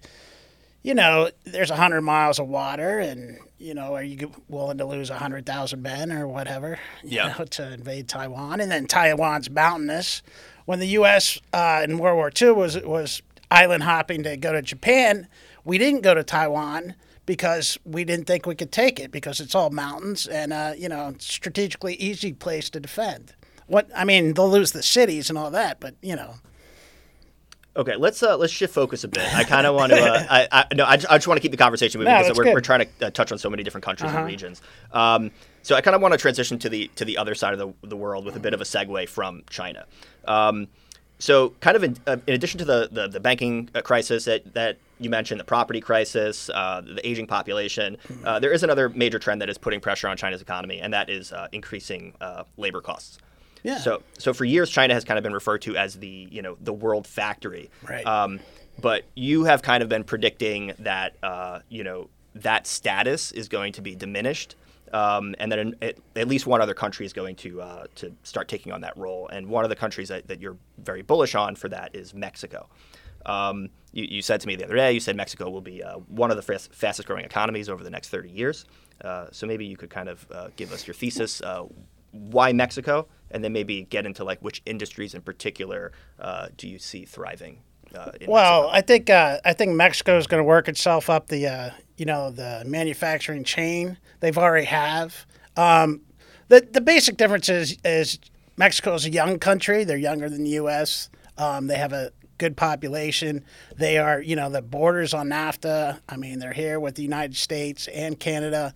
you 0.84 0.96
know, 0.96 1.30
there's 1.44 1.70
a 1.70 1.76
hundred 1.76 2.02
miles 2.02 2.40
of 2.40 2.48
water, 2.48 3.00
and 3.00 3.38
you 3.60 3.76
know, 3.76 3.94
are 3.94 4.04
you 4.04 4.32
willing 4.50 4.80
to 4.80 4.86
lose 4.86 5.12
a 5.12 5.18
hundred 5.20 5.46
thousand 5.46 5.84
men 5.84 6.12
or 6.12 6.28
whatever, 6.28 6.80
you 7.04 7.18
Yeah. 7.18 7.36
know, 7.38 7.46
to 7.52 7.74
invade 7.74 8.08
Taiwan? 8.08 8.60
And 8.60 8.72
then 8.72 8.88
Taiwan's 8.88 9.50
mountainous. 9.50 10.24
When 10.66 10.80
the 10.80 10.88
U.S. 10.88 11.40
Uh, 11.54 11.82
in 11.84 11.98
World 12.00 12.16
War 12.18 12.32
II 12.40 12.52
was 12.52 12.80
was 12.82 13.22
island 13.52 13.84
hopping 13.84 14.24
to 14.24 14.38
go 14.38 14.54
to 14.54 14.62
Japan, 14.62 15.28
we 15.64 15.78
didn't 15.78 16.02
go 16.02 16.14
to 16.16 16.24
Taiwan 16.24 16.96
because 17.28 17.78
we 17.86 18.04
didn't 18.04 18.26
think 18.26 18.46
we 18.48 18.56
could 18.56 18.72
take 18.72 19.00
it 19.00 19.12
because 19.12 19.40
it's 19.40 19.54
all 19.54 19.70
mountains 19.70 20.26
and 20.26 20.52
uh, 20.52 20.74
you 20.76 20.90
know, 20.90 21.14
strategically 21.20 21.94
easy 21.96 22.34
place 22.34 22.70
to 22.72 22.80
defend. 22.80 23.34
What 23.68 23.88
I 23.96 24.04
mean, 24.04 24.34
they'll 24.34 24.50
lose 24.50 24.72
the 24.72 24.82
cities 24.84 25.30
and 25.30 25.38
all 25.38 25.52
that, 25.52 25.80
but 25.80 25.94
you 26.02 26.16
know, 26.16 26.36
Okay, 27.74 27.96
let's 27.96 28.22
uh, 28.22 28.36
let's 28.36 28.52
shift 28.52 28.74
focus 28.74 29.06
a 29.06 29.08
bit. 29.08 29.34
I 29.34 29.46
kind 29.46 29.66
of 29.66 29.76
want 29.76 29.94
to. 29.94 30.02
Uh, 30.02 30.26
I, 30.30 30.48
I 30.52 30.76
no, 30.76 30.86
I 30.86 30.98
just, 30.98 31.10
I 31.10 31.18
just 31.18 31.28
want 31.28 31.38
to 31.38 31.42
keep 31.42 31.52
the 31.52 31.58
conversation 31.58 32.00
moving 32.00 32.14
No, 32.14 32.20
because 32.20 32.38
we're, 32.38 32.44
good. 32.44 32.50
Uh-huh. 32.50 32.56
we're 32.56 32.62
trying 32.62 32.88
to 33.00 33.08
uh, 33.08 33.10
touch 33.12 33.32
on 33.32 33.38
so 33.38 33.50
many 33.50 33.64
different 33.64 33.86
countries 33.86 34.12
and 34.12 34.26
regions. 34.26 34.62
Um, 34.92 35.32
so 35.62 35.76
I 35.76 35.82
kind 35.82 35.96
of 35.96 36.02
want 36.02 36.14
to 36.14 36.18
transition 36.18 36.60
to 36.60 36.70
the 36.70 36.90
to 36.96 37.06
the 37.06 37.18
other 37.18 37.34
side 37.34 37.54
of 37.54 37.60
the, 37.60 37.88
the 37.88 37.96
world 37.96 38.26
with 38.26 38.36
a 38.36 38.40
bit 38.40 38.54
of 38.54 38.60
a 38.60 38.66
segue 38.66 39.08
from 39.08 39.44
China. 39.50 39.86
Um, 40.28 40.68
so 41.18 41.50
kind 41.62 41.78
of 41.78 41.84
in, 41.84 41.98
uh, 42.08 42.18
in 42.28 42.34
addition 42.34 42.58
to 42.58 42.66
the 42.66 42.90
the, 42.92 43.08
the 43.08 43.20
banking 43.22 43.70
uh, 43.74 43.82
crisis 43.82 44.26
that, 44.26 44.54
that 44.54 44.78
you 45.00 45.10
mentioned, 45.10 45.40
the 45.40 45.46
property 45.46 45.80
crisis, 45.80 46.50
uh, 46.50 46.82
the 46.82 47.08
aging 47.08 47.28
population, 47.28 47.98
uh, 48.26 48.40
there 48.40 48.52
is 48.52 48.64
another 48.64 48.90
major 48.90 49.18
trend 49.18 49.42
that 49.42 49.50
is 49.50 49.58
putting 49.58 49.80
pressure 49.80 50.08
on 50.08 50.18
China's 50.18 50.42
economy, 50.42 50.80
and 50.80 50.94
that 50.94 51.10
is 51.10 51.32
uh, 51.32 51.48
increasing 51.52 52.14
uh, 52.22 52.44
labor 52.58 52.82
costs. 52.82 53.18
Yeah. 53.64 53.78
So 53.78 54.04
so 54.18 54.34
for 54.34 54.46
years, 54.46 54.70
China 54.70 54.94
has 54.94 55.04
kind 55.04 55.18
of 55.18 55.24
been 55.24 55.34
referred 55.34 55.62
to 55.64 55.76
as 55.76 55.96
the 55.96 56.28
you 56.32 56.42
know 56.42 56.58
the 56.62 56.74
world 56.74 57.08
factory. 57.08 57.70
Right. 57.88 58.06
Um, 58.06 58.40
but 58.80 59.04
you 59.16 59.44
have 59.44 59.62
kind 59.62 59.84
of 59.84 59.90
been 59.90 60.04
predicting 60.04 60.74
that 60.80 61.16
uh, 61.24 61.60
you 61.70 61.84
know 61.84 62.10
that 62.36 62.66
status 62.68 63.32
is 63.32 63.50
going 63.50 63.74
to 63.74 63.82
be 63.82 63.96
diminished, 63.96 64.56
um, 64.94 65.36
and 65.40 65.52
that 65.52 65.60
an, 65.60 65.76
at, 65.82 65.98
at 66.16 66.28
least 66.28 66.48
one 66.48 66.62
other 66.62 66.74
country 66.74 67.06
is 67.06 67.14
going 67.14 67.36
to 67.38 67.62
uh, 67.62 67.86
to 67.96 68.14
start 68.24 68.48
taking 68.48 68.72
on 68.72 68.82
that 68.82 68.98
role. 68.98 69.28
And 69.28 69.48
one 69.48 69.64
of 69.64 69.70
the 69.70 69.76
countries 69.76 70.10
that, 70.10 70.28
that 70.28 70.42
you're 70.42 70.58
very 70.78 71.02
bullish 71.02 71.36
on 71.36 71.56
for 71.56 71.70
that 71.70 71.96
is 71.96 72.14
Mexico. 72.14 72.68
Um, 73.26 73.70
you, 73.92 74.06
you 74.10 74.22
said 74.22 74.42
to 74.42 74.48
me 74.48 74.56
the 74.56 74.66
other 74.66 74.76
day, 74.76 74.94
you 74.94 75.00
said 75.00 75.16
Mexico 75.16 75.50
will 75.50 75.62
be 75.62 75.84
uh, 75.84 75.98
one 76.08 76.32
of 76.32 76.38
the 76.38 76.44
fast, 76.44 76.74
fastest 76.74 77.08
growing 77.08 77.26
economies 77.26 77.70
over 77.70 77.84
the 77.84 77.90
next 77.90 78.10
30 78.10 78.30
years. 78.30 78.66
Uh, 79.04 79.28
so 79.32 79.46
maybe 79.46 79.66
you 79.66 79.78
could 79.78 79.90
kind 79.90 80.10
of 80.10 80.26
uh, 80.32 80.48
give 80.56 80.72
us 80.72 80.88
your 80.88 80.94
thesis. 80.94 81.42
Uh, 81.42 81.66
why 82.12 82.52
Mexico, 82.52 83.08
and 83.34 83.44
then 83.44 83.54
maybe 83.54 83.84
get 83.84 84.06
into 84.06 84.24
like 84.24 84.40
which 84.42 84.62
industries 84.66 85.14
in 85.14 85.22
particular 85.22 85.92
uh, 86.20 86.48
do 86.58 86.68
you 86.68 86.80
see 86.80 87.06
thriving? 87.06 87.62
Uh, 87.94 88.12
Well, 88.28 88.62
Mexico? 88.64 88.78
I 88.78 88.82
think 88.82 89.10
uh, 89.10 89.40
I 89.46 89.54
think 89.54 89.72
Mexico 89.74 90.18
is 90.18 90.28
going 90.28 90.40
to 90.40 90.46
work 90.46 90.68
itself 90.68 91.10
up 91.10 91.28
the 91.28 91.48
uh, 91.48 91.70
you 91.98 92.06
know 92.06 92.32
the 92.32 92.64
manufacturing 92.66 93.44
chain. 93.44 93.98
They've 94.20 94.38
already 94.38 94.68
have. 94.68 95.26
Um, 95.58 96.02
the 96.48 96.68
the 96.72 96.82
basic 96.82 97.18
difference 97.18 97.50
is 97.50 97.78
is 97.84 98.20
Mexico 98.58 98.94
is 98.94 99.06
a 99.06 99.12
young 99.12 99.40
country. 99.40 99.84
They're 99.84 99.98
younger 99.98 100.30
than 100.30 100.44
the 100.44 100.52
U.S. 100.52 101.10
Um, 101.38 101.68
they 101.68 101.78
have 101.78 101.94
a 101.94 102.12
good 102.38 102.58
population. 102.58 103.46
They 103.78 103.98
are, 104.00 104.22
you 104.22 104.36
know, 104.36 104.50
the 104.50 104.62
borders 104.62 105.14
on 105.14 105.30
NAFTA. 105.30 106.00
I 106.10 106.18
mean, 106.18 106.40
they're 106.40 106.54
here 106.54 106.80
with 106.80 106.96
the 106.96 107.04
United 107.04 107.36
States 107.36 107.88
and 107.88 108.20
Canada, 108.20 108.74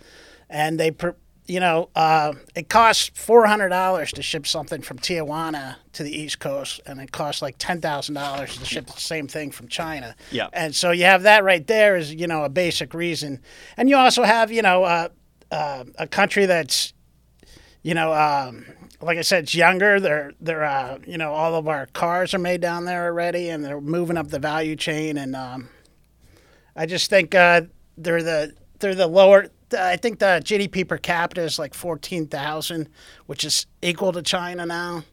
and 0.50 0.80
they, 0.80 0.92
pr- 0.92 1.18
you 1.48 1.60
know, 1.60 1.90
uh, 1.96 2.34
it 2.56 2.70
costs 2.70 3.12
four 3.14 3.46
hundred 3.46 3.70
dollars 3.70 4.12
to 4.14 4.22
ship 4.22 4.48
something 4.48 4.82
from 4.82 5.00
Tijuana 5.00 5.76
to 5.94 6.04
the 6.04 6.12
East 6.12 6.40
Coast, 6.40 6.82
and 6.86 7.00
it 7.00 7.12
costs 7.12 7.42
like 7.42 7.56
ten 7.58 7.82
thousand 7.82 8.16
dollars 8.16 8.58
to 8.58 8.66
ship 8.66 8.88
the 8.88 9.00
same 9.00 9.28
thing 9.28 9.52
from 9.52 9.68
China. 9.68 10.16
Yeah. 10.32 10.50
And 10.54 10.76
so 10.76 10.92
you 10.92 11.06
have 11.06 11.24
that 11.24 11.44
right 11.44 11.66
there 11.66 11.96
is, 11.96 12.14
you 12.14 12.28
know, 12.28 12.44
a 12.44 12.50
basic 12.50 12.94
reason, 12.94 13.42
and 13.78 13.90
you 13.90 13.96
also 13.96 14.24
have, 14.24 14.52
you 14.52 14.62
know, 14.62 14.84
uh, 14.84 15.10
uh, 15.52 15.86
a 15.98 16.08
country 16.08 16.46
that's 16.46 16.94
you 17.86 17.94
know, 17.94 18.12
um, 18.14 18.66
like 19.00 19.20
I 19.20 19.22
said, 19.22 19.44
it's 19.44 19.54
younger. 19.54 20.00
They're 20.00 20.32
they're 20.42 20.64
uh, 20.64 20.98
you 21.06 21.20
know 21.20 21.32
all 21.32 21.54
of 21.54 21.68
our 21.68 21.86
cars 21.86 22.34
are 22.34 22.40
made 22.40 22.60
down 22.60 22.86
there 22.86 23.06
already, 23.06 23.50
and 23.50 23.64
they're 23.64 23.80
moving 23.80 24.18
up 24.18 24.30
the 24.30 24.40
value 24.40 24.76
chain. 24.76 25.20
And 25.20 25.36
um, 25.36 25.70
I 26.76 26.88
just 26.88 27.12
think 27.12 27.36
uh, 27.36 27.62
they're 27.96 28.24
the 28.24 28.56
they're 28.80 28.96
the 28.96 29.06
lower. 29.06 29.50
I 29.76 29.98
think 29.98 30.20
the 30.20 30.42
GDP 30.44 30.88
per 30.88 30.98
capita 30.98 31.42
is 31.42 31.60
like 31.60 31.74
fourteen 31.74 32.28
thousand, 32.28 32.90
which 33.26 33.44
is 33.44 33.68
equal 33.82 34.12
to 34.14 34.22
China 34.22 34.66
now, 34.66 35.04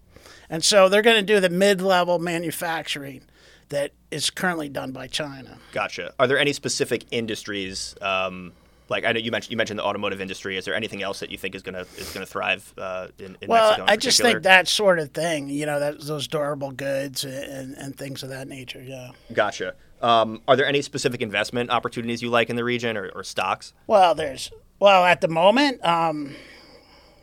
and 0.48 0.64
so 0.64 0.88
they're 0.88 1.02
going 1.02 1.16
to 1.16 1.34
do 1.34 1.40
the 1.40 1.50
mid-level 1.50 2.18
manufacturing 2.18 3.22
that 3.68 3.92
is 4.10 4.30
currently 4.30 4.68
done 4.68 4.92
by 4.92 5.06
China. 5.06 5.58
Gotcha. 5.72 6.12
Are 6.18 6.26
there 6.26 6.38
any 6.38 6.52
specific 6.52 7.06
industries? 7.10 7.94
Um, 8.00 8.52
like 8.92 9.04
I 9.04 9.10
know 9.10 9.18
you 9.18 9.32
mentioned 9.32 9.50
you 9.50 9.56
mentioned 9.56 9.80
the 9.80 9.84
automotive 9.84 10.20
industry. 10.20 10.56
Is 10.56 10.64
there 10.64 10.74
anything 10.74 11.02
else 11.02 11.18
that 11.20 11.30
you 11.30 11.38
think 11.38 11.56
is 11.56 11.62
gonna 11.62 11.84
is 11.96 12.12
gonna 12.12 12.26
thrive 12.26 12.72
uh, 12.78 13.08
in, 13.18 13.36
in 13.40 13.48
Well, 13.48 13.70
Mexico? 13.70 13.82
in 13.84 13.90
I 13.90 13.96
just 13.96 14.20
think 14.20 14.42
that 14.44 14.68
sort 14.68 15.00
of 15.00 15.10
thing, 15.10 15.48
you 15.48 15.66
know, 15.66 15.80
that 15.80 16.00
those 16.02 16.28
durable 16.28 16.70
goods 16.70 17.24
and, 17.24 17.74
and 17.74 17.96
things 17.96 18.22
of 18.22 18.28
that 18.28 18.46
nature. 18.46 18.80
Yeah. 18.82 19.10
Gotcha. 19.32 19.74
Um, 20.00 20.42
are 20.46 20.56
there 20.56 20.66
any 20.66 20.82
specific 20.82 21.22
investment 21.22 21.70
opportunities 21.70 22.22
you 22.22 22.28
like 22.30 22.50
in 22.50 22.56
the 22.56 22.64
region 22.64 22.96
or, 22.96 23.08
or 23.14 23.24
stocks? 23.24 23.72
Well, 23.88 24.14
there's 24.14 24.50
well 24.78 25.04
at 25.04 25.20
the 25.20 25.28
moment, 25.28 25.84
um, 25.84 26.34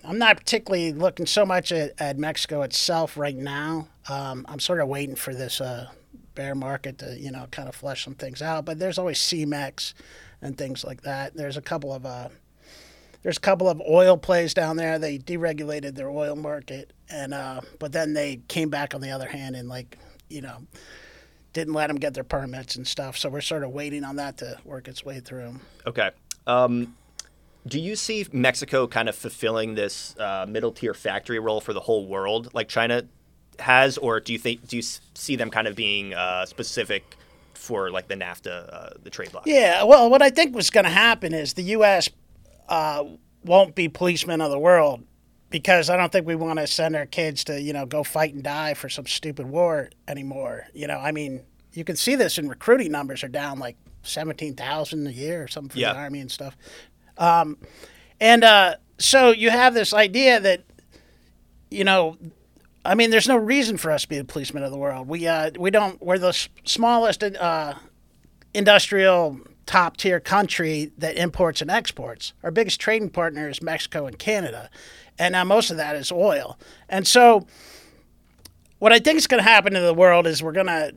I'm 0.03 0.17
not 0.17 0.38
particularly 0.38 0.91
looking 0.93 1.25
so 1.25 1.45
much 1.45 1.71
at, 1.71 1.93
at 1.99 2.17
Mexico 2.17 2.63
itself 2.63 3.17
right 3.17 3.35
now. 3.35 3.88
Um, 4.07 4.45
I'm 4.49 4.59
sort 4.59 4.79
of 4.79 4.88
waiting 4.88 5.15
for 5.15 5.35
this 5.35 5.61
uh, 5.61 5.89
bear 6.35 6.55
market 6.55 6.97
to 6.99 7.19
you 7.19 7.31
know 7.31 7.45
kind 7.51 7.69
of 7.69 7.75
flesh 7.75 8.05
some 8.05 8.15
things 8.15 8.41
out. 8.41 8.65
But 8.65 8.79
there's 8.79 8.97
always 8.97 9.19
Cemex 9.19 9.93
and 10.41 10.58
things 10.58 10.84
like 10.84 11.01
that. 11.01 11.34
There's 11.36 11.58
a 11.58 11.62
couple 11.62 11.93
of 11.93 12.05
uh, 12.05 12.29
there's 13.24 13.38
a 13.38 13.41
couple 13.41 13.69
of 13.69 13.81
oil 13.81 14.17
plays 14.17 14.53
down 14.53 14.77
there. 14.77 14.98
They 14.98 15.17
deregulated 15.17 15.96
their 15.96 16.10
oil 16.10 16.36
market, 16.36 16.93
and 17.10 17.34
uh, 17.34 17.62
but 17.79 17.91
then 17.91 18.13
they 18.13 18.41
came 18.48 18.69
back 18.69 18.96
on 18.96 19.01
the 19.01 19.12
other 19.12 19.27
hand 19.27 19.55
and 19.55 19.67
like 19.67 19.98
you 20.29 20.41
know 20.41 20.58
didn't 21.53 21.74
let 21.74 21.88
them 21.88 21.98
get 21.98 22.13
their 22.13 22.24
permits 22.24 22.75
and 22.75 22.88
stuff. 22.88 23.17
So 23.17 23.29
we're 23.29 23.41
sort 23.41 23.63
of 23.63 23.72
waiting 23.72 24.03
on 24.03 24.17
that 24.17 24.38
to 24.38 24.58
work 24.63 24.88
its 24.88 25.03
way 25.03 25.19
through. 25.19 25.55
Okay. 25.86 26.12
Um, 26.46 26.96
do 27.67 27.79
you 27.79 27.96
see 27.96 28.25
Mexico 28.31 28.88
kind 28.88 29.10
of 29.10 29.15
fulfilling 29.15 29.75
this 29.75 30.15
uh, 30.17 30.46
middle 30.48 30.72
tier 30.72 30.93
factory 30.93 31.39
role 31.39 31.60
for 31.60 31.74
the 31.74 31.81
whole 31.81 32.08
world, 32.08 32.53
like 32.53 32.69
China 32.69 33.03
has, 33.60 33.98
or 33.98 34.19
do 34.19 34.31
you 34.31 34.39
think 34.39 34.67
do 34.67 34.77
you 34.77 34.81
see 34.81 35.36
them 35.36 35.50
kind 35.50 35.67
of 35.67 35.75
being 35.75 36.13
uh, 36.13 36.46
specific 36.46 37.17
for 37.59 37.91
like 37.91 38.07
the 38.07 38.15
NAFTA, 38.15 38.69
uh, 38.73 38.89
the 39.03 39.09
trade 39.09 39.31
bloc? 39.31 39.43
Yeah, 39.45 39.83
well, 39.83 40.09
what 40.09 40.21
I 40.21 40.29
think 40.29 40.55
was 40.55 40.69
going 40.69 40.85
to 40.85 40.89
happen 40.89 41.33
is 41.33 41.53
the 41.53 41.63
U.S. 41.63 42.09
Uh, 42.67 43.03
won't 43.43 43.75
be 43.75 43.87
policemen 43.89 44.41
of 44.41 44.49
the 44.51 44.59
world 44.59 45.03
because 45.49 45.89
I 45.89 45.97
don't 45.97 46.11
think 46.11 46.25
we 46.25 46.35
want 46.35 46.59
to 46.59 46.67
send 46.67 46.95
our 46.95 47.05
kids 47.05 47.43
to 47.45 47.59
you 47.61 47.73
know 47.73 47.85
go 47.85 48.03
fight 48.03 48.33
and 48.33 48.43
die 48.43 48.73
for 48.73 48.89
some 48.89 49.05
stupid 49.05 49.45
war 49.47 49.89
anymore. 50.07 50.65
You 50.73 50.87
know, 50.87 50.97
I 50.99 51.11
mean, 51.11 51.41
you 51.73 51.83
can 51.83 51.95
see 51.95 52.15
this 52.15 52.37
in 52.37 52.47
recruiting 52.47 52.91
numbers 52.91 53.23
are 53.23 53.27
down 53.29 53.59
like 53.59 53.75
seventeen 54.03 54.55
thousand 54.55 55.05
a 55.07 55.11
year 55.11 55.43
or 55.43 55.47
something 55.47 55.71
for 55.71 55.79
Yeah. 55.79 55.93
the 55.93 55.99
army 55.99 56.19
and 56.21 56.31
stuff. 56.31 56.55
Um, 57.17 57.57
and 58.21 58.43
uh, 58.43 58.75
so 58.97 59.31
you 59.31 59.49
have 59.49 59.73
this 59.73 59.93
idea 59.93 60.39
that 60.39 60.63
you 61.69 61.83
know 61.83 62.17
I 62.86 62.95
mean, 62.95 63.09
there's 63.12 63.27
no 63.27 63.38
reason 63.38 63.77
for 63.77 63.91
us 63.91 64.03
to 64.03 64.07
be 64.07 64.17
the 64.17 64.24
policemen 64.25 64.63
of 64.63 64.71
the 64.71 64.77
world. 64.77 65.07
We 65.07 65.27
uh, 65.27 65.51
we 65.59 65.69
don't. 65.69 66.01
We're 66.01 66.17
the 66.17 66.29
s- 66.29 66.50
smallest 66.63 67.24
uh, 67.24 67.74
industrial 68.53 69.39
top 69.65 69.98
tier 69.98 70.19
country 70.19 70.91
that 70.98 71.15
imports 71.17 71.62
and 71.62 71.69
exports. 71.69 72.33
Our 72.41 72.51
biggest 72.51 72.79
trading 72.79 73.09
partner 73.09 73.50
is 73.50 73.62
Mexico 73.62 74.05
and 74.07 74.17
Canada, 74.17 74.69
and 75.17 75.36
uh, 75.36 75.45
most 75.45 75.71
of 75.71 75.77
that 75.77 75.95
is 75.95 76.12
oil. 76.12 76.57
And 76.88 77.05
so, 77.05 77.45
what 78.79 78.93
I 78.93 79.00
think 79.00 79.17
is 79.17 79.27
going 79.27 79.43
to 79.43 79.50
happen 79.50 79.75
in 79.75 79.83
the 79.83 79.93
world 79.93 80.25
is 80.25 80.41
we're 80.41 80.53
going 80.53 80.67
to 80.67 80.95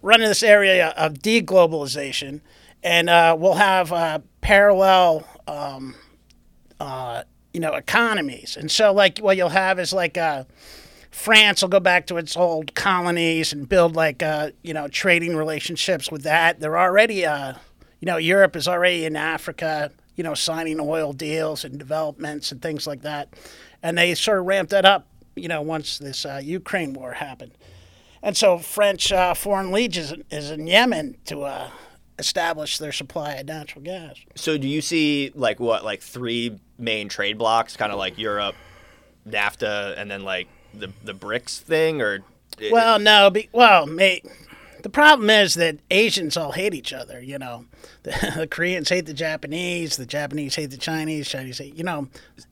run 0.00 0.22
in 0.22 0.28
this 0.28 0.42
area 0.42 0.88
of 0.96 1.14
deglobalization, 1.14 2.40
and 2.82 3.10
uh, 3.10 3.36
we'll 3.38 3.54
have 3.54 3.92
uh, 3.92 4.18
parallel. 4.40 5.26
Um, 5.46 5.94
uh, 6.80 7.22
you 7.52 7.60
know, 7.60 7.74
economies. 7.74 8.56
And 8.58 8.70
so, 8.70 8.92
like, 8.92 9.18
what 9.18 9.36
you'll 9.36 9.50
have 9.50 9.78
is 9.78 9.92
like 9.92 10.16
uh, 10.16 10.44
France 11.10 11.62
will 11.62 11.68
go 11.68 11.80
back 11.80 12.06
to 12.06 12.16
its 12.16 12.36
old 12.36 12.74
colonies 12.74 13.52
and 13.52 13.68
build 13.68 13.94
like, 13.94 14.22
uh, 14.22 14.50
you 14.62 14.72
know, 14.72 14.88
trading 14.88 15.36
relationships 15.36 16.10
with 16.10 16.22
that. 16.22 16.60
They're 16.60 16.78
already, 16.78 17.26
uh, 17.26 17.54
you 18.00 18.06
know, 18.06 18.16
Europe 18.16 18.56
is 18.56 18.66
already 18.66 19.04
in 19.04 19.16
Africa, 19.16 19.92
you 20.16 20.24
know, 20.24 20.34
signing 20.34 20.80
oil 20.80 21.12
deals 21.12 21.64
and 21.64 21.78
developments 21.78 22.50
and 22.52 22.62
things 22.62 22.86
like 22.86 23.02
that. 23.02 23.28
And 23.82 23.98
they 23.98 24.14
sort 24.14 24.38
of 24.38 24.46
ramped 24.46 24.70
that 24.70 24.84
up, 24.84 25.06
you 25.36 25.48
know, 25.48 25.60
once 25.60 25.98
this 25.98 26.24
uh, 26.24 26.40
Ukraine 26.42 26.94
war 26.94 27.12
happened. 27.12 27.52
And 28.22 28.36
so, 28.36 28.58
French 28.58 29.12
uh, 29.12 29.34
Foreign 29.34 29.72
Legion 29.72 30.24
is 30.30 30.50
in 30.50 30.68
Yemen 30.68 31.16
to 31.26 31.42
uh, 31.42 31.70
establish 32.18 32.78
their 32.78 32.92
supply 32.92 33.34
of 33.34 33.46
natural 33.46 33.84
gas. 33.84 34.16
So 34.36 34.56
do 34.56 34.68
you 34.68 34.80
see 34.80 35.32
like 35.34 35.58
what 35.58 35.84
like 35.84 36.02
three 36.02 36.60
main 36.82 37.08
trade 37.08 37.38
blocks, 37.38 37.76
kind 37.76 37.92
of 37.92 37.98
like 37.98 38.18
Europe, 38.18 38.54
NAFTA, 39.28 39.96
and 39.96 40.10
then 40.10 40.24
like 40.24 40.48
the 40.74 40.92
the 41.02 41.14
BRICS 41.14 41.60
thing, 41.60 42.02
or 42.02 42.20
Well, 42.70 42.98
no, 42.98 43.30
be, 43.30 43.48
well, 43.52 43.86
mate. 43.86 44.26
The 44.82 44.88
problem 44.88 45.30
is 45.30 45.54
that 45.54 45.78
Asians 45.92 46.36
all 46.36 46.50
hate 46.50 46.74
each 46.74 46.92
other. 46.92 47.22
You 47.22 47.38
know, 47.38 47.66
the, 48.02 48.32
the 48.38 48.46
Koreans 48.48 48.88
hate 48.88 49.06
the 49.06 49.14
Japanese, 49.14 49.96
the 49.96 50.06
Japanese 50.06 50.56
hate 50.56 50.72
the 50.72 50.76
Chinese, 50.76 51.28
Chinese 51.28 51.58
hate. 51.58 51.76
You 51.76 51.84
know, 51.84 52.08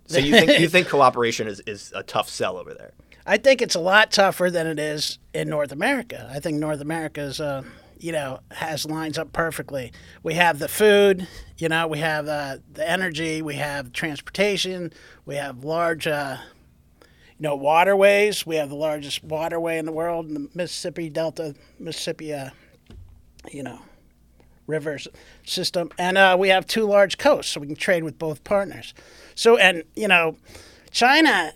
so 0.06 0.18
you 0.18 0.32
think 0.32 0.60
you 0.60 0.68
think 0.70 0.88
cooperation 0.88 1.48
is, 1.48 1.60
is 1.66 1.92
a 1.94 2.04
tough 2.04 2.28
sell 2.28 2.56
over 2.56 2.72
there? 2.72 2.92
I 3.26 3.36
think 3.36 3.60
it's 3.60 3.74
a 3.74 3.80
lot 3.80 4.10
tougher 4.10 4.50
than 4.50 4.66
it 4.66 4.78
is 4.78 5.18
in 5.34 5.48
North 5.48 5.72
America. 5.72 6.30
I 6.32 6.40
think 6.40 6.58
North 6.58 6.80
America's, 6.80 7.40
uh, 7.40 7.62
you 8.00 8.12
know, 8.12 8.40
has 8.50 8.86
lines 8.86 9.18
up 9.18 9.32
perfectly. 9.32 9.92
We 10.22 10.34
have 10.34 10.58
the 10.58 10.68
food, 10.68 11.28
you 11.58 11.68
know, 11.68 11.86
we 11.86 11.98
have 11.98 12.26
uh, 12.26 12.56
the 12.72 12.88
energy, 12.88 13.42
we 13.42 13.56
have 13.56 13.92
transportation, 13.92 14.92
we 15.26 15.36
have 15.36 15.64
large, 15.64 16.06
uh, 16.06 16.38
you 17.00 17.42
know, 17.42 17.56
waterways. 17.56 18.46
We 18.46 18.56
have 18.56 18.70
the 18.70 18.76
largest 18.76 19.22
waterway 19.22 19.78
in 19.78 19.84
the 19.84 19.92
world, 19.92 20.30
the 20.30 20.48
Mississippi 20.54 21.10
Delta, 21.10 21.54
Mississippi, 21.78 22.32
uh, 22.32 22.50
you 23.50 23.62
know, 23.62 23.80
rivers 24.66 25.06
system, 25.44 25.90
and 25.98 26.16
uh, 26.16 26.36
we 26.38 26.48
have 26.48 26.66
two 26.66 26.84
large 26.84 27.18
coasts, 27.18 27.52
so 27.52 27.60
we 27.60 27.66
can 27.66 27.76
trade 27.76 28.04
with 28.04 28.18
both 28.18 28.44
partners. 28.44 28.94
So, 29.34 29.56
and 29.56 29.84
you 29.94 30.08
know, 30.08 30.36
China 30.90 31.52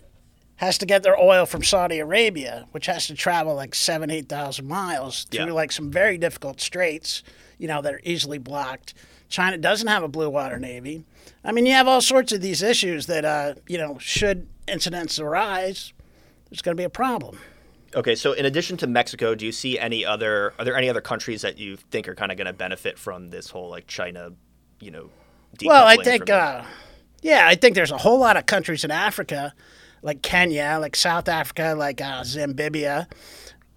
has 0.57 0.77
to 0.77 0.85
get 0.85 1.03
their 1.03 1.19
oil 1.19 1.45
from 1.45 1.63
Saudi 1.63 1.99
Arabia, 1.99 2.65
which 2.71 2.85
has 2.85 3.07
to 3.07 3.15
travel 3.15 3.55
like 3.55 3.75
seven, 3.75 4.09
eight 4.09 4.29
thousand 4.29 4.67
miles 4.67 5.25
through 5.25 5.45
Yeah. 5.47 5.51
like 5.51 5.71
some 5.71 5.91
very 5.91 6.17
difficult 6.17 6.61
straits, 6.61 7.23
you 7.57 7.67
know, 7.67 7.81
that 7.81 7.93
are 7.93 8.01
easily 8.03 8.37
blocked. 8.37 8.93
China 9.27 9.57
doesn't 9.57 9.87
have 9.87 10.03
a 10.03 10.07
blue 10.07 10.29
water 10.29 10.59
navy. 10.59 11.03
I 11.43 11.51
mean, 11.51 11.65
you 11.65 11.73
have 11.73 11.87
all 11.87 12.01
sorts 12.01 12.31
of 12.31 12.41
these 12.41 12.61
issues 12.61 13.07
that, 13.07 13.25
uh, 13.25 13.55
you 13.67 13.77
know, 13.77 13.97
should 13.99 14.47
incidents 14.67 15.19
arise, 15.19 15.93
there's 16.49 16.61
going 16.61 16.75
to 16.77 16.79
be 16.79 16.85
a 16.85 16.89
problem. 16.89 17.39
Okay, 17.95 18.15
so 18.15 18.33
in 18.33 18.45
addition 18.45 18.77
to 18.77 18.87
Mexico, 18.87 19.35
do 19.35 19.45
you 19.45 19.51
see 19.51 19.79
any 19.79 20.05
other? 20.05 20.53
Are 20.59 20.65
there 20.65 20.75
any 20.75 20.89
other 20.89 21.01
countries 21.01 21.41
that 21.41 21.57
you 21.57 21.77
think 21.77 22.07
are 22.07 22.15
kind 22.15 22.31
of 22.31 22.37
going 22.37 22.47
to 22.47 22.53
benefit 22.53 22.99
from 22.99 23.29
this 23.29 23.49
whole 23.49 23.69
like 23.69 23.87
China, 23.87 24.31
you 24.79 24.91
know? 24.91 25.09
Well, 25.63 25.85
I 25.85 25.95
think, 25.97 26.29
uh, 26.29 26.63
yeah, 27.21 27.47
I 27.47 27.55
think 27.55 27.75
there's 27.75 27.91
a 27.91 27.97
whole 27.97 28.19
lot 28.19 28.35
of 28.35 28.45
countries 28.45 28.83
in 28.83 28.91
Africa, 28.91 29.53
like 30.05 30.21
Kenya, 30.21 30.77
like 30.79 30.95
South 30.95 31.27
Africa, 31.27 31.73
like 31.75 31.99
uh, 31.99 32.23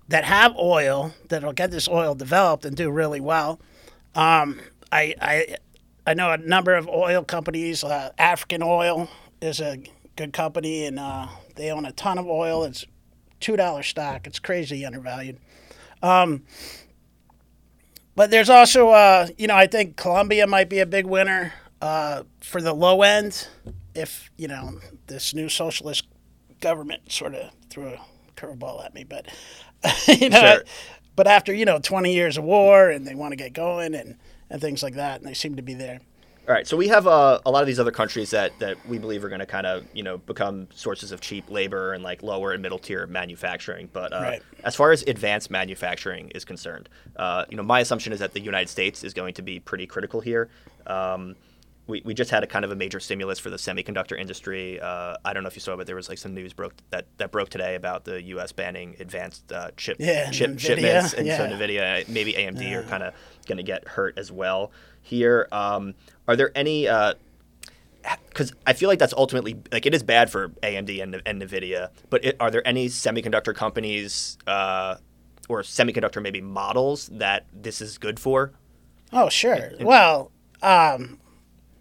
that 0.08 0.25
have 0.25 0.54
oil 0.56 1.14
that'll 1.28 1.54
get 1.54 1.70
this 1.70 1.88
oil 1.88 2.14
developed 2.14 2.66
and 2.66 2.76
do 2.76 2.90
really 2.90 3.20
well. 3.20 3.58
Um, 4.14 4.61
I, 4.92 5.14
I, 5.23 5.56
I 6.06 6.12
know 6.12 6.30
a 6.30 6.37
number 6.37 6.75
of 6.75 6.87
oil 6.87 7.25
companies. 7.25 7.82
Uh, 7.82 8.11
African 8.18 8.62
Oil 8.62 9.08
is 9.40 9.58
a 9.61 9.78
good 10.16 10.35
company, 10.35 10.85
and 10.85 10.99
uh, 10.99 11.28
they 11.56 11.70
own 11.70 11.87
a 11.87 11.92
ton 11.92 12.18
of 12.18 12.26
oil. 12.26 12.62
It's 12.64 12.85
two 13.40 13.56
dollar 13.56 13.82
stock. 13.82 14.26
It's 14.26 14.38
crazy 14.38 14.85
undervalued. 14.85 15.38
Um, 16.02 16.42
but 18.14 18.30
there's 18.30 18.50
also, 18.50 18.90
uh, 18.90 19.28
you 19.38 19.47
know, 19.47 19.56
I 19.56 19.66
think 19.66 19.97
Colombia 19.97 20.47
might 20.47 20.68
be 20.68 20.80
a 20.80 20.87
big 20.87 21.06
winner 21.06 21.54
uh, 21.80 22.25
for 22.40 22.61
the 22.61 22.75
low 22.75 23.00
end 23.00 23.49
if, 23.94 24.30
you 24.37 24.47
know, 24.47 24.78
this 25.06 25.32
new 25.32 25.49
socialist 25.49 26.06
government 26.61 27.11
sort 27.11 27.35
of 27.35 27.50
threw 27.71 27.88
a 27.88 28.00
curveball 28.37 28.85
at 28.85 28.95
me, 28.95 29.05
but 29.05 29.27
you 30.09 30.29
know, 30.31 30.41
Sure. 30.41 30.62
but 31.17 31.27
after 31.27 31.53
you 31.55 31.65
know 31.65 31.79
20 31.79 32.12
years 32.12 32.37
of 32.37 32.45
war, 32.45 32.91
and 32.91 33.07
they 33.07 33.15
want 33.15 33.33
to 33.33 33.37
get 33.37 33.53
going 33.53 33.95
and 33.95 34.17
and 34.50 34.61
things 34.61 34.83
like 34.83 34.95
that, 34.95 35.21
and 35.21 35.29
they 35.29 35.35
seem 35.35 35.57
to 35.57 35.62
be 35.62 35.75
there. 35.75 36.00
All 36.49 36.55
right, 36.55 36.67
so 36.67 36.79
we 36.79 36.88
have 36.88 37.07
uh, 37.07 37.41
a 37.45 37.50
lot 37.50 37.61
of 37.61 37.67
these 37.67 37.79
other 37.79 37.91
countries 37.91 38.31
that, 38.31 38.59
that 38.59 38.79
we 38.88 38.97
believe 38.99 39.23
are 39.23 39.29
going 39.29 39.41
to 39.41 39.45
kind 39.47 39.67
of 39.67 39.85
you 39.93 40.03
know 40.03 40.17
become 40.17 40.67
sources 40.75 41.12
of 41.12 41.21
cheap 41.21 41.50
labor 41.50 41.93
and 41.93 42.03
like 42.03 42.23
lower 42.23 42.53
and 42.53 42.62
middle 42.62 42.79
tier 42.79 43.07
manufacturing. 43.07 43.91
But 43.93 44.15
uh, 44.15 44.21
Right. 44.23 44.43
as 44.65 44.75
far 44.75 44.91
as 44.91 45.03
advanced 45.03 45.50
manufacturing 45.50 46.31
is 46.31 46.47
concerned, 46.47 46.88
uh, 47.17 47.45
you 47.50 47.59
know 47.59 47.62
my 47.62 47.81
assumption 47.81 48.15
is 48.15 48.21
that 48.21 48.33
the 48.33 48.41
United 48.41 48.71
States 48.71 49.05
is 49.05 49.12
going 49.12 49.35
to 49.35 49.43
be 49.43 49.61
pretty 49.61 49.87
critical 49.87 50.23
here. 50.23 50.49
Um, 50.87 51.37
we, 51.88 52.02
we 52.04 52.14
just 52.14 52.30
had 52.30 52.45
a 52.45 52.47
kind 52.47 52.64
of 52.64 52.71
a 52.71 52.76
major 52.76 53.00
stimulus 53.00 53.38
for 53.38 53.49
the 53.50 53.57
semiconductor 53.57 54.16
industry. 54.16 54.78
Uh, 54.78 55.16
I 55.25 55.33
don't 55.33 55.42
know 55.42 55.49
if 55.49 55.57
you 55.57 55.61
saw, 55.61 55.75
but 55.75 55.87
there 55.87 55.97
was 55.97 56.09
like 56.09 56.18
some 56.18 56.35
news 56.35 56.52
broke 56.52 56.75
that, 56.90 57.07
that 57.16 57.33
broke 57.33 57.49
today 57.49 57.75
about 57.75 58.04
the 58.04 58.23
U.S. 58.25 58.52
banning 58.52 58.95
advanced 59.00 59.50
uh, 59.50 59.71
chip 59.76 59.97
Yeah, 59.99 60.30
chip 60.30 60.50
NVIDIA, 60.52 60.61
shipments, 60.61 61.14
and 61.14 61.26
so. 61.26 61.47
Nvidia, 61.49 62.07
maybe 62.09 62.35
AMD 62.35 62.73
are 62.75 62.83
kind 62.85 63.02
of 63.02 63.14
going 63.47 63.57
to 63.57 63.64
get 63.64 63.88
hurt 63.88 64.18
as 64.18 64.30
well 64.30 64.71
here. 65.00 65.49
Um, 65.50 65.95
are 66.28 66.37
there 66.37 66.52
any? 66.54 66.88
Because 68.28 68.52
I 68.66 68.75
feel 68.75 68.88
like 68.88 68.99
that's 68.99 69.14
ultimately 69.14 69.57
like 69.73 69.87
it 69.87 69.95
is 69.95 70.02
bad 70.02 70.30
for 70.30 70.50
AMD 70.62 71.02
and, 71.02 71.23
and 71.25 71.42
Nvidia, 71.42 71.88
but 72.11 72.25
it, 72.25 72.37
are 72.38 72.50
there 72.50 72.66
any 72.66 72.88
semiconductor 72.88 73.54
companies 73.54 74.38
uh, 74.47 74.97
or 75.49 75.62
semiconductor 75.62 76.23
maybe 76.23 76.40
models 76.40 77.09
that 77.12 77.47
this 77.52 77.80
is 77.80 77.99
good 77.99 78.21
for? 78.21 78.52
Oh, 79.12 79.28
sure. 79.30 79.73
Well, 79.80 80.30
um, 80.62 81.18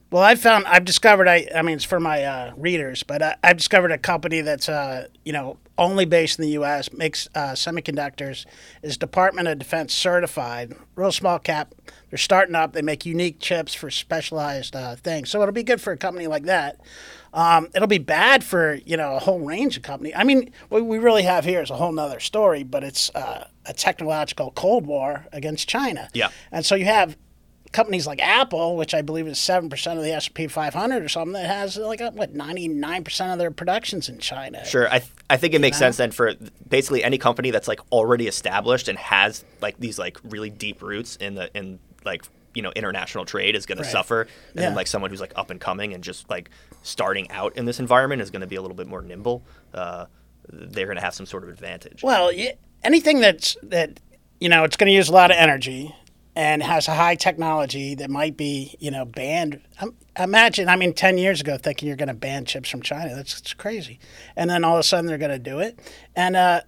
well, 0.09 0.23
I 0.23 0.35
found 0.35 0.65
I've 0.67 0.85
discovered. 0.85 1.27
I 1.27 1.47
I 1.53 1.61
mean, 1.61 1.75
it's 1.75 1.83
for 1.83 1.99
my 1.99 2.23
uh, 2.23 2.53
readers, 2.55 3.03
but 3.03 3.21
I, 3.21 3.35
I've 3.43 3.57
discovered 3.57 3.91
a 3.91 3.97
company 3.97 4.41
that's 4.41 4.69
uh, 4.69 5.07
you 5.25 5.33
know 5.33 5.57
only 5.77 6.05
based 6.05 6.39
in 6.39 6.43
the 6.43 6.51
U.S. 6.51 6.91
makes 6.93 7.27
uh, 7.35 7.51
semiconductors. 7.51 8.45
is 8.81 8.97
Department 8.97 9.47
of 9.47 9.59
Defense 9.59 9.93
certified. 9.93 10.75
Real 10.95 11.11
small 11.11 11.39
cap. 11.39 11.75
They're 12.09 12.17
starting 12.17 12.55
up. 12.55 12.73
They 12.73 12.81
make 12.81 13.05
unique 13.05 13.39
chips 13.39 13.73
for 13.73 13.91
specialized 13.91 14.75
uh, 14.75 14.95
things. 14.95 15.29
So 15.29 15.41
it'll 15.41 15.53
be 15.53 15.63
good 15.63 15.81
for 15.81 15.91
a 15.91 15.97
company 15.97 16.27
like 16.27 16.43
that. 16.43 16.79
Um, 17.33 17.67
it'll 17.75 17.87
be 17.87 17.97
bad 17.97 18.45
for 18.45 18.75
you 18.85 18.95
know 18.95 19.15
a 19.15 19.19
whole 19.19 19.39
range 19.39 19.75
of 19.75 19.83
companies. 19.83 20.13
I 20.15 20.23
mean, 20.23 20.51
what 20.69 20.85
we 20.85 20.99
really 20.99 21.23
have 21.23 21.43
here 21.43 21.61
is 21.61 21.69
a 21.69 21.75
whole 21.75 21.91
nother 21.91 22.21
story, 22.21 22.63
but 22.63 22.83
it's 22.85 23.11
uh, 23.13 23.47
a 23.65 23.73
technological 23.73 24.51
cold 24.51 24.87
war 24.87 25.27
against 25.33 25.67
China. 25.67 26.09
Yeah. 26.13 26.29
And 26.49 26.65
so 26.65 26.75
you 26.75 26.85
have 26.85 27.17
companies 27.77 28.07
like 28.07 28.19
Apple, 28.21 28.75
which 28.75 28.93
I 28.93 29.01
believe 29.03 29.27
is 29.27 29.37
seven 29.39 29.69
percent 29.69 29.97
of 29.99 30.03
the 30.03 30.11
S 30.11 30.25
and 30.27 30.35
P 30.35 30.47
500 30.47 31.03
or 31.03 31.07
something, 31.07 31.33
that 31.33 31.45
has 31.47 31.77
like 31.77 32.01
a, 32.01 32.09
what 32.11 32.33
ninety 32.33 32.67
nine 32.67 33.03
percent 33.03 33.31
of 33.31 33.37
their 33.39 33.51
productions 33.51 34.09
in 34.09 34.17
China. 34.19 34.65
Sure, 34.65 34.87
I, 34.87 34.99
th- 34.99 35.11
I 35.29 35.37
think 35.37 35.53
it 35.53 35.61
makes 35.61 35.77
sense 35.77 35.97
then 35.97 36.11
for 36.11 36.33
basically 36.67 37.03
any 37.03 37.17
company 37.17 37.51
that's 37.51 37.67
like 37.67 37.79
already 37.91 38.27
established 38.27 38.87
and 38.87 38.97
has 38.97 39.45
like 39.61 39.79
these 39.79 39.97
like 39.99 40.17
really 40.23 40.49
deep 40.49 40.81
roots 40.81 41.15
in 41.17 41.35
the 41.35 41.49
in 41.57 41.79
like 42.03 42.23
you 42.55 42.61
know 42.63 42.71
international 42.75 43.23
trade 43.25 43.55
is 43.55 43.65
going 43.67 43.77
Right. 43.77 43.85
to 43.85 43.91
suffer, 43.91 44.21
and 44.21 44.29
Yeah. 44.55 44.61
then 44.63 44.75
like 44.75 44.87
someone 44.87 45.11
who's 45.11 45.21
like 45.21 45.33
up 45.35 45.51
and 45.51 45.61
coming 45.61 45.93
and 45.93 46.03
just 46.03 46.29
like 46.29 46.49
starting 46.81 47.29
out 47.31 47.55
in 47.55 47.65
this 47.65 47.79
environment 47.79 48.21
is 48.23 48.31
going 48.31 48.41
to 48.41 48.47
be 48.47 48.55
a 48.55 48.61
little 48.61 48.75
bit 48.75 48.87
more 48.87 49.01
nimble. 49.03 49.43
Uh, 49.73 50.05
they're 50.49 50.85
going 50.87 50.95
to 50.97 51.03
have 51.03 51.13
some 51.13 51.25
sort 51.25 51.43
of 51.43 51.49
advantage. 51.49 52.01
Well, 52.03 52.27
y- 52.27 52.55
anything 52.83 53.19
that's 53.19 53.55
that 53.63 53.99
you 54.39 54.49
know 54.49 54.63
it's 54.63 54.77
going 54.77 54.87
to 54.87 54.93
use 54.95 55.09
a 55.09 55.13
lot 55.13 55.29
of 55.29 55.37
energy 55.37 55.93
and 56.37 56.61
has 56.61 56.87
a 56.87 56.93
high 56.93 57.15
technology 57.15 57.95
that 57.95 58.11
might 58.11 58.37
be 58.37 58.75
you 58.79 58.91
know 58.91 59.05
banned. 59.05 59.59
Imagine, 60.19 60.69
I 60.69 60.75
mean, 60.75 60.93
ten 60.93 61.17
years 61.17 61.41
ago, 61.41 61.57
thinking 61.57 61.87
you're 61.87 61.97
going 61.97 62.07
to 62.09 62.13
ban 62.13 62.45
chips 62.45 62.69
from 62.69 62.83
China. 62.83 63.15
That's, 63.15 63.41
that's 63.41 63.55
crazy. 63.55 63.99
And 64.35 64.47
then 64.47 64.63
all 64.63 64.75
of 64.75 64.79
a 64.79 64.83
sudden 64.83 65.07
they're 65.07 65.17
going 65.17 65.31
to 65.31 65.39
do 65.39 65.57
it. 65.59 65.79
And 66.15 66.35
uh, 66.35 66.61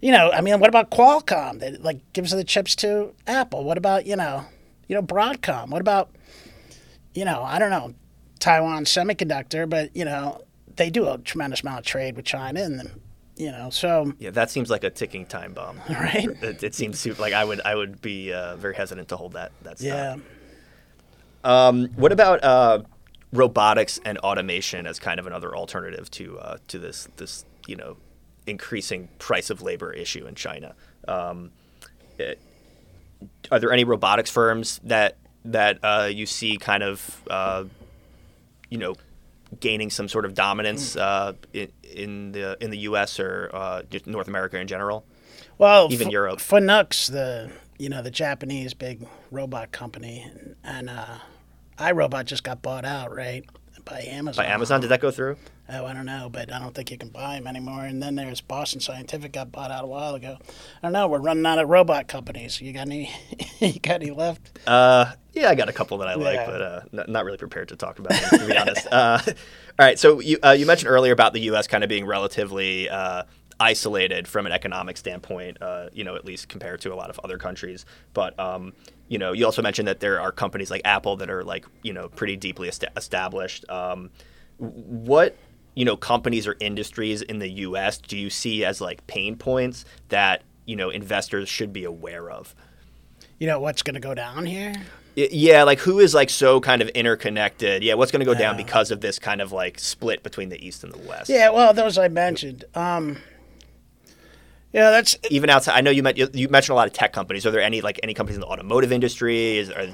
you 0.00 0.12
know, 0.12 0.30
I 0.30 0.40
mean, 0.40 0.60
what 0.60 0.68
about 0.68 0.92
Qualcomm 0.92 1.58
that 1.58 1.82
like 1.82 2.00
gives 2.12 2.30
the 2.30 2.44
chips 2.44 2.76
to 2.76 3.12
Apple? 3.26 3.64
What 3.64 3.76
about 3.76 4.06
you 4.06 4.14
know, 4.14 4.44
you 4.86 4.94
know, 4.94 5.02
Broadcom? 5.02 5.70
What 5.70 5.80
about 5.80 6.10
you 7.12 7.24
know, 7.24 7.42
I 7.42 7.58
don't 7.58 7.70
know, 7.70 7.94
Taiwan 8.38 8.84
Semiconductor, 8.84 9.68
but 9.68 9.94
you 9.96 10.04
know, 10.04 10.42
they 10.76 10.90
do 10.90 11.08
a 11.08 11.18
tremendous 11.18 11.62
amount 11.62 11.80
of 11.80 11.84
trade 11.84 12.14
with 12.14 12.24
China, 12.24 12.60
and 12.60 13.00
you 13.38 13.50
know, 13.52 13.70
so 13.70 14.12
Yeah, 14.18 14.30
that 14.30 14.50
seems 14.50 14.68
like 14.70 14.84
a 14.84 14.90
ticking 14.90 15.24
time 15.26 15.52
bomb. 15.54 15.80
right. 15.90 16.28
It, 16.42 16.62
it 16.62 16.74
seems 16.74 17.06
like 17.18 17.32
I 17.32 17.44
would 17.44 17.60
I 17.62 17.74
would 17.74 18.02
be 18.02 18.32
uh, 18.32 18.56
very 18.56 18.74
hesitant 18.74 19.08
to 19.08 19.16
hold 19.16 19.32
that 19.32 19.52
that 19.62 19.78
stock. 19.78 19.86
Yeah. 19.88 20.16
Um, 21.44 21.88
what 21.96 22.12
about 22.12 22.42
uh, 22.42 22.80
robotics 23.32 24.00
and 24.04 24.18
automation 24.18 24.86
as 24.86 24.98
kind 24.98 25.20
of 25.20 25.26
another 25.26 25.54
alternative 25.56 26.10
to 26.12 26.38
uh, 26.38 26.56
to 26.68 26.78
this 26.78 27.08
this 27.16 27.44
you 27.66 27.76
know 27.76 27.96
increasing 28.46 29.08
price 29.18 29.50
of 29.50 29.62
labor 29.62 29.92
issue 29.92 30.26
in 30.26 30.34
China? 30.34 30.74
Um, 31.06 31.50
it- 32.18 32.40
are 33.50 33.58
there 33.58 33.72
any 33.72 33.82
robotics 33.84 34.30
firms 34.30 34.80
that 34.84 35.16
that 35.44 35.78
uh, 35.82 36.08
you 36.12 36.24
see 36.26 36.56
kind 36.56 36.82
of 36.82 37.22
uh, 37.30 37.64
you 38.68 38.78
know 38.78 38.94
gaining 39.60 39.90
some 39.90 40.08
sort 40.08 40.24
of 40.24 40.34
dominance 40.34 40.96
uh, 40.96 41.32
in, 41.52 41.72
in 41.82 42.32
the 42.32 42.56
in 42.60 42.70
the 42.70 42.78
U.S. 42.78 43.18
or 43.18 43.50
uh, 43.52 43.82
North 44.06 44.28
America 44.28 44.58
in 44.58 44.66
general? 44.66 45.04
Well, 45.58 45.88
Even 45.92 46.08
F- 46.08 46.12
Europe. 46.12 46.38
Fanucs, 46.38 47.10
the 47.10 47.50
you 47.78 47.88
know 47.88 48.02
the 48.02 48.10
Japanese 48.10 48.74
big 48.74 49.06
robot 49.30 49.72
company, 49.72 50.20
and, 50.22 50.56
and 50.64 50.90
uh, 50.90 51.18
iRobot 51.78 52.24
just 52.26 52.44
got 52.44 52.62
bought 52.62 52.84
out, 52.84 53.14
right, 53.14 53.44
by 53.84 54.00
Amazon. 54.02 54.44
By 54.44 54.50
Amazon, 54.50 54.80
did 54.80 54.88
that 54.90 55.00
go 55.00 55.10
through? 55.10 55.36
Oh, 55.70 55.84
I 55.84 55.92
don't 55.92 56.06
know, 56.06 56.30
but 56.32 56.50
I 56.50 56.58
don't 56.58 56.74
think 56.74 56.90
you 56.90 56.96
can 56.96 57.10
buy 57.10 57.34
them 57.36 57.46
anymore. 57.46 57.84
And 57.84 58.02
then 58.02 58.14
there's 58.14 58.40
Boston 58.40 58.80
Scientific 58.80 59.32
got 59.32 59.52
bought 59.52 59.70
out 59.70 59.84
a 59.84 59.86
while 59.86 60.14
ago. 60.14 60.38
I 60.40 60.80
don't 60.82 60.92
know. 60.92 61.08
We're 61.08 61.18
running 61.20 61.44
out 61.44 61.58
of 61.58 61.68
robot 61.68 62.08
companies. 62.08 62.58
You 62.60 62.72
got 62.72 62.86
any? 62.86 63.10
you 63.58 63.78
got 63.78 63.96
any 64.02 64.10
left? 64.10 64.58
Uh, 64.66 65.12
yeah, 65.34 65.50
I 65.50 65.54
got 65.54 65.68
a 65.68 65.72
couple 65.74 65.98
that 65.98 66.08
I 66.08 66.14
like, 66.14 66.36
Yeah. 66.36 66.46
but 66.46 66.62
uh, 66.62 66.80
not, 66.92 67.08
not 67.10 67.24
really 67.26 67.36
prepared 67.36 67.68
to 67.68 67.76
talk 67.76 67.98
about 67.98 68.12
them, 68.18 68.40
to 68.40 68.46
be 68.46 68.56
honest. 68.56 68.86
Uh, 68.92 69.20
all 69.26 69.86
right, 69.86 69.98
so 69.98 70.18
you 70.20 70.38
uh, 70.42 70.50
you 70.58 70.64
mentioned 70.66 70.90
earlier 70.90 71.12
about 71.12 71.32
the 71.34 71.40
U.S. 71.42 71.66
kind 71.68 71.84
of 71.84 71.88
being 71.88 72.04
relatively 72.06 72.88
uh, 72.88 73.22
isolated 73.60 74.26
from 74.26 74.46
an 74.46 74.52
economic 74.52 74.96
standpoint, 74.96 75.60
uh, 75.60 75.88
you 75.92 76.02
know, 76.02 76.16
at 76.16 76.24
least 76.24 76.48
compared 76.48 76.80
to 76.80 76.92
a 76.92 76.96
lot 76.96 77.10
of 77.10 77.20
other 77.22 77.38
countries. 77.38 77.84
But 78.14 78.38
um, 78.40 78.72
you 79.08 79.18
know, 79.18 79.32
you 79.32 79.44
also 79.44 79.62
mentioned 79.62 79.86
that 79.86 80.00
there 80.00 80.20
are 80.20 80.32
companies 80.32 80.70
like 80.70 80.82
Apple 80.84 81.16
that 81.18 81.28
are 81.30 81.44
like 81.44 81.66
you 81.82 81.92
know 81.92 82.08
pretty 82.08 82.36
deeply 82.36 82.68
est- 82.68 82.84
established. 82.96 83.68
Um, 83.70 84.10
what 84.58 85.36
you 85.78 85.84
know 85.84 85.96
companies 85.96 86.48
or 86.48 86.56
industries 86.58 87.22
in 87.22 87.38
the 87.38 87.48
U.S. 87.48 87.98
do 87.98 88.18
you 88.18 88.30
see 88.30 88.64
as 88.64 88.80
like 88.80 89.06
pain 89.06 89.36
points 89.36 89.84
that 90.08 90.42
you 90.66 90.74
know 90.74 90.90
investors 90.90 91.48
should 91.48 91.72
be 91.72 91.84
aware 91.84 92.32
of? 92.32 92.52
You 93.38 93.46
know 93.46 93.60
what's 93.60 93.82
going 93.82 93.94
to 93.94 94.00
go 94.00 94.12
down 94.12 94.44
here? 94.44 94.74
Yeah, 95.14 95.62
like 95.62 95.78
who 95.78 96.00
is 96.00 96.14
like 96.14 96.30
so 96.30 96.60
kind 96.60 96.82
of 96.82 96.88
interconnected? 96.88 97.84
Yeah, 97.84 97.94
what's 97.94 98.10
going 98.10 98.20
to 98.20 98.26
go 98.26 98.34
down 98.34 98.56
because 98.56 98.90
of 98.90 99.00
this 99.00 99.20
kind 99.20 99.40
of 99.40 99.52
like 99.52 99.78
split 99.78 100.24
between 100.24 100.48
the 100.48 100.64
East 100.64 100.82
and 100.82 100.92
the 100.92 100.98
West? 100.98 101.30
Yeah, 101.30 101.50
well, 101.50 101.72
those 101.72 101.96
I 101.96 102.08
mentioned. 102.08 102.64
Um, 102.74 103.18
yeah, 104.72 104.90
that's 104.90 105.16
Even 105.30 105.48
outside, 105.48 105.76
I 105.76 105.80
know 105.80 105.92
you, 105.92 106.02
met, 106.02 106.18
you 106.18 106.28
you 106.32 106.48
mentioned 106.48 106.72
a 106.72 106.76
lot 106.76 106.88
of 106.88 106.92
tech 106.92 107.12
companies. 107.12 107.46
Are 107.46 107.52
there 107.52 107.60
any 107.60 107.82
like 107.82 108.00
any 108.02 108.14
companies 108.14 108.36
in 108.36 108.40
the 108.40 108.48
automotive 108.48 108.90
industry? 108.90 109.58
Is, 109.58 109.70
are, 109.70 109.86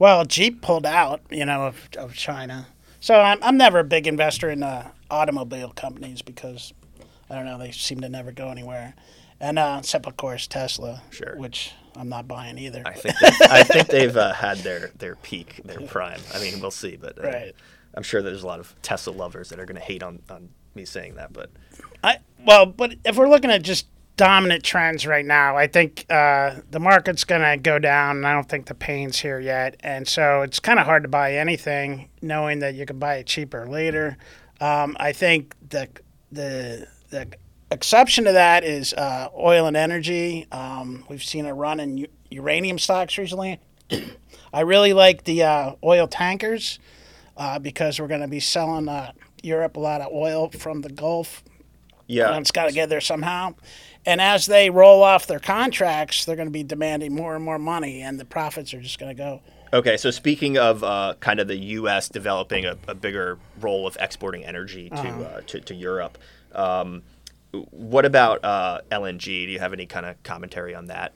Well, 0.00 0.24
Jeep 0.24 0.62
pulled 0.62 0.84
out, 0.84 1.20
you 1.30 1.44
know, 1.44 1.68
of, 1.68 1.88
of 1.96 2.14
China. 2.14 2.66
So 3.04 3.20
I'm, 3.20 3.38
I'm 3.42 3.58
never 3.58 3.80
a 3.80 3.84
big 3.84 4.06
investor 4.06 4.48
in 4.48 4.62
uh, 4.62 4.90
automobile 5.10 5.74
companies 5.76 6.22
because 6.22 6.72
I 7.28 7.34
don't 7.34 7.44
know, 7.44 7.58
they 7.58 7.70
seem 7.70 8.00
to 8.00 8.08
never 8.08 8.32
go 8.32 8.48
anywhere. 8.48 8.94
And 9.38 9.58
uh, 9.58 9.76
except 9.80 10.06
of 10.06 10.16
course 10.16 10.46
Tesla, 10.46 11.02
Sure. 11.10 11.36
which 11.36 11.72
I'm 11.94 12.08
not 12.08 12.26
buying 12.26 12.56
either. 12.56 12.82
I 12.86 12.94
think 12.94 13.18
they, 13.18 13.28
I 13.50 13.62
think 13.62 13.88
they've 13.88 14.16
uh, 14.16 14.32
had 14.32 14.56
their 14.60 14.90
their 14.96 15.16
peak, 15.16 15.60
their 15.66 15.82
prime. 15.82 16.18
I 16.32 16.40
mean, 16.40 16.60
we'll 16.60 16.70
see, 16.70 16.96
but 16.96 17.22
uh, 17.22 17.28
Right. 17.28 17.54
I'm 17.92 18.02
sure 18.02 18.22
there's 18.22 18.42
a 18.42 18.46
lot 18.46 18.58
of 18.58 18.74
Tesla 18.80 19.10
lovers 19.10 19.50
that 19.50 19.60
are 19.60 19.66
going 19.66 19.76
to 19.78 19.84
hate 19.84 20.02
on, 20.02 20.22
on 20.30 20.48
me 20.74 20.86
saying 20.86 21.16
that. 21.16 21.34
But 21.34 21.50
I 22.02 22.20
well, 22.46 22.64
but 22.64 22.94
if 23.04 23.18
we're 23.18 23.28
looking 23.28 23.50
at 23.50 23.60
just 23.62 23.86
dominant 24.16 24.62
trends 24.62 25.06
right 25.06 25.24
now, 25.24 25.56
I 25.56 25.66
think 25.66 26.06
uh, 26.08 26.56
the 26.70 26.80
market's 26.80 27.24
going 27.24 27.42
to 27.42 27.56
go 27.56 27.78
down. 27.78 28.18
And 28.18 28.26
I 28.26 28.32
don't 28.32 28.48
think 28.48 28.66
the 28.66 28.74
pain's 28.74 29.18
here 29.18 29.40
yet, 29.40 29.76
and 29.80 30.06
so 30.06 30.42
it's 30.42 30.60
kind 30.60 30.78
of 30.78 30.86
hard 30.86 31.02
to 31.02 31.08
buy 31.08 31.34
anything, 31.34 32.08
knowing 32.22 32.60
that 32.60 32.74
you 32.74 32.86
can 32.86 32.98
buy 32.98 33.16
it 33.16 33.26
cheaper 33.26 33.66
later. 33.66 34.16
Um, 34.60 34.96
I 35.00 35.12
think 35.12 35.54
the 35.68 35.88
the 36.30 36.86
the 37.10 37.28
exception 37.70 38.24
to 38.24 38.32
that 38.32 38.64
is 38.64 38.92
uh, 38.94 39.28
oil 39.36 39.66
and 39.66 39.76
energy. 39.76 40.46
Um, 40.52 41.04
we've 41.08 41.24
seen 41.24 41.46
a 41.46 41.54
run 41.54 41.80
in 41.80 41.98
u- 41.98 42.08
uranium 42.30 42.78
stocks 42.78 43.18
recently. 43.18 43.60
I 44.52 44.60
really 44.60 44.92
like 44.92 45.24
the 45.24 45.42
uh, 45.42 45.74
oil 45.82 46.06
tankers 46.06 46.78
uh, 47.36 47.58
because 47.58 48.00
we're 48.00 48.06
going 48.08 48.20
to 48.20 48.28
be 48.28 48.40
selling 48.40 48.88
uh, 48.88 49.12
Europe 49.42 49.76
a 49.76 49.80
lot 49.80 50.00
of 50.00 50.12
oil 50.12 50.50
from 50.50 50.82
the 50.82 50.90
Gulf 50.90 51.42
yeah, 52.06 52.30
and 52.30 52.42
it's 52.42 52.50
got 52.50 52.66
to 52.66 52.72
get 52.72 52.88
there 52.88 53.00
somehow. 53.00 53.54
And 54.06 54.20
as 54.20 54.46
they 54.46 54.68
roll 54.70 55.02
off 55.02 55.26
their 55.26 55.38
contracts, 55.38 56.24
they're 56.24 56.36
going 56.36 56.48
to 56.48 56.52
be 56.52 56.62
demanding 56.62 57.14
more 57.14 57.34
and 57.34 57.44
more 57.44 57.58
money, 57.58 58.02
and 58.02 58.20
the 58.20 58.24
profits 58.24 58.74
are 58.74 58.80
just 58.80 58.98
going 58.98 59.14
to 59.14 59.20
go. 59.22 59.40
Okay, 59.72 59.96
so 59.96 60.10
speaking 60.10 60.56
of 60.58 60.84
uh, 60.84 61.14
kind 61.20 61.40
of 61.40 61.48
the 61.48 61.56
U.S. 61.56 62.08
developing 62.08 62.64
a, 62.66 62.76
a 62.86 62.94
bigger 62.94 63.38
role 63.60 63.86
of 63.86 63.96
exporting 63.98 64.44
energy 64.44 64.90
to 64.90 64.96
Uh-huh. 64.96 65.22
uh, 65.22 65.40
to, 65.46 65.60
to 65.60 65.74
Europe, 65.74 66.18
um, 66.54 67.02
what 67.70 68.04
about 68.04 68.44
uh, 68.44 68.80
LNG? 68.92 69.24
Do 69.24 69.52
you 69.52 69.58
have 69.58 69.72
any 69.72 69.86
kind 69.86 70.06
of 70.06 70.22
commentary 70.22 70.74
on 70.74 70.86
that? 70.88 71.12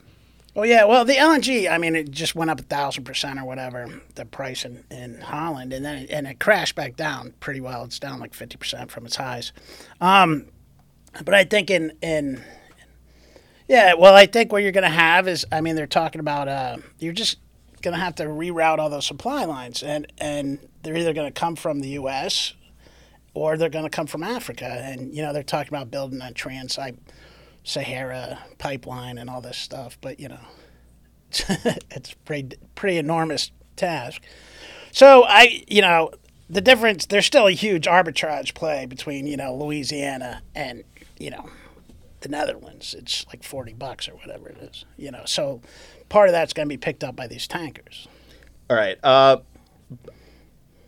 Well, 0.55 0.67
yeah. 0.67 0.85
Well, 0.87 1.05
the 1.05 1.13
LNG, 1.15 1.71
I 1.71 1.79
mean, 1.79 1.95
it 1.95 2.11
just 2.11 2.35
went 2.35 2.51
up 2.51 2.59
a 2.59 2.65
thousand 2.65 3.05
percent 3.05 3.39
or 3.39 3.45
whatever 3.45 4.01
the 4.17 4.25
price 4.25 4.65
in, 4.65 4.83
in 4.91 5.21
Holland, 5.21 5.73
and 5.73 5.85
then 5.85 5.97
it, 5.99 6.11
and 6.11 6.27
it 6.27 6.41
crashed 6.41 6.75
back 6.75 6.97
down 6.97 7.35
pretty 7.39 7.61
well. 7.61 7.85
It's 7.85 7.99
down 8.01 8.19
like 8.19 8.35
fifty 8.35 8.57
percent 8.57 8.91
from 8.91 9.05
its 9.07 9.17
highs. 9.17 9.53
Um, 10.01 10.47
but 11.25 11.35
I 11.35 11.45
think 11.45 11.71
in 11.71 11.93
in 12.03 12.43
yeah, 13.69 13.95
well, 13.95 14.15
I 14.15 14.27
think 14.27 14.51
what 14.51 14.63
you're 14.63 14.73
going 14.73 14.83
to 14.83 14.91
have 14.91 15.29
is, 15.29 15.47
I 15.53 15.61
mean, 15.61 15.77
they're 15.77 15.87
talking 15.87 16.21
about 16.21 16.49
uh, 16.49 16.79
you're 16.99 17.13
just 17.13 17.39
going 17.83 17.95
to 17.95 18.01
have 18.01 18.15
to 18.17 18.25
reroute 18.25 18.79
all 18.79 18.91
those 18.91 19.07
supply 19.07 19.45
lines, 19.45 19.83
and 19.83 20.11
and 20.19 20.59
they're 20.83 20.97
either 20.97 21.13
going 21.13 21.33
to 21.33 21.39
come 21.39 21.55
from 21.55 21.81
the 21.81 21.91
U.S. 21.91 22.55
or 23.35 23.57
they're 23.57 23.69
going 23.69 23.85
to 23.85 23.91
come 23.91 24.07
from 24.07 24.23
Africa, 24.23 24.83
and 24.85 25.15
you 25.15 25.23
know 25.23 25.33
they're 25.33 25.43
talking 25.43 25.69
about 25.69 25.91
building 25.91 26.21
a 26.23 26.33
trans 26.33 26.79
Sahara 27.69 28.39
pipeline 28.57 29.19
and 29.19 29.29
all 29.29 29.43
this 29.43 29.59
stuff, 29.59 29.99
but 30.01 30.19
you 30.19 30.29
know, 30.29 30.41
it's 31.91 32.15
pretty 32.25 32.57
pretty 32.75 32.97
enormous 32.97 33.51
task. 33.77 34.23
So 34.91 35.25
I, 35.25 35.63
you 35.69 35.83
know, 35.83 36.11
the 36.49 36.63
difference 36.63 37.05
there's 37.05 37.27
still 37.27 37.47
a 37.47 37.53
huge 37.53 37.87
arbitrage 37.87 38.55
play 38.55 38.87
between 38.87 39.27
you 39.27 39.37
know 39.37 39.55
Louisiana 39.55 40.43
and 40.55 40.85
you 41.19 41.31
know 41.31 41.51
the 42.21 42.29
Netherlands. 42.29 42.95
It's 42.99 43.27
like 43.29 43.43
forty 43.43 43.73
bucks 43.73 44.09
or 44.09 44.13
whatever 44.13 44.49
it 44.49 44.59
is, 44.59 44.85
you 44.97 45.11
know. 45.11 45.23
So 45.25 45.61
part 46.09 46.29
of 46.29 46.33
that's 46.33 46.53
going 46.53 46.67
to 46.67 46.73
be 46.73 46.79
picked 46.79 47.05
up 47.05 47.17
by 47.17 47.27
these 47.27 47.47
tankers. 47.47 48.09
All 48.71 48.77
right. 48.77 48.99
Uh, 49.03 49.39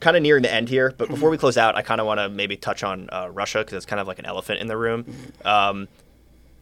kind 0.01 0.17
of 0.17 0.23
nearing 0.23 0.43
the 0.43 0.53
end 0.53 0.69
here, 0.69 0.95
but 0.97 1.09
before 1.09 1.31
we 1.31 1.39
close 1.39 1.57
out, 1.57 1.77
I 1.77 1.83
kind 1.83 2.01
of 2.01 2.07
want 2.07 2.19
to 2.21 2.29
maybe 2.29 2.57
touch 2.57 2.83
on 2.83 3.09
uh, 3.13 3.29
Russia 3.31 3.59
because 3.59 3.75
it's 3.75 3.87
kind 3.87 4.01
of 4.01 4.07
like 4.07 4.19
an 4.19 4.25
elephant 4.25 4.61
in 4.61 4.67
the 4.67 4.77
room. 4.77 5.05
Um, 5.45 5.89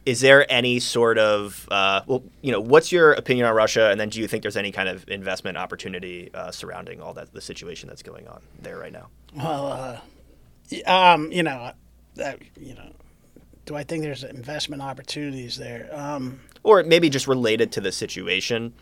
is 0.05 0.21
there 0.21 0.51
any 0.51 0.79
sort 0.79 1.17
of 1.17 1.67
uh, 1.71 2.01
well, 2.07 2.23
you 2.41 2.51
know, 2.51 2.59
what's 2.59 2.91
your 2.91 3.13
opinion 3.13 3.45
on 3.45 3.55
Russia, 3.55 3.89
and 3.89 3.99
then 3.99 4.09
do 4.09 4.19
you 4.19 4.27
think 4.27 4.41
there's 4.41 4.57
any 4.57 4.71
kind 4.71 4.89
of 4.89 5.07
investment 5.09 5.57
opportunity 5.57 6.29
uh, 6.33 6.51
surrounding 6.51 7.01
all 7.01 7.13
that 7.13 7.33
the 7.33 7.41
situation 7.41 7.89
that's 7.89 8.03
going 8.03 8.27
on 8.27 8.41
there 8.61 8.77
right 8.77 8.93
now? 8.93 9.07
Well, 9.35 9.67
uh, 9.67 10.89
um, 10.89 11.31
you 11.31 11.43
know, 11.43 11.71
that 12.15 12.39
you 12.59 12.75
know, 12.75 12.91
do 13.69 13.75
I 13.75 13.83
think 13.83 14.01
there's 14.01 14.23
investment 14.23 14.81
opportunities 14.81 15.55
there? 15.55 15.89
Um, 15.93 16.39
or 16.63 16.81
maybe 16.81 17.07
just 17.07 17.27
related 17.27 17.71
to 17.73 17.81
the 17.81 17.91
situation. 17.91 18.73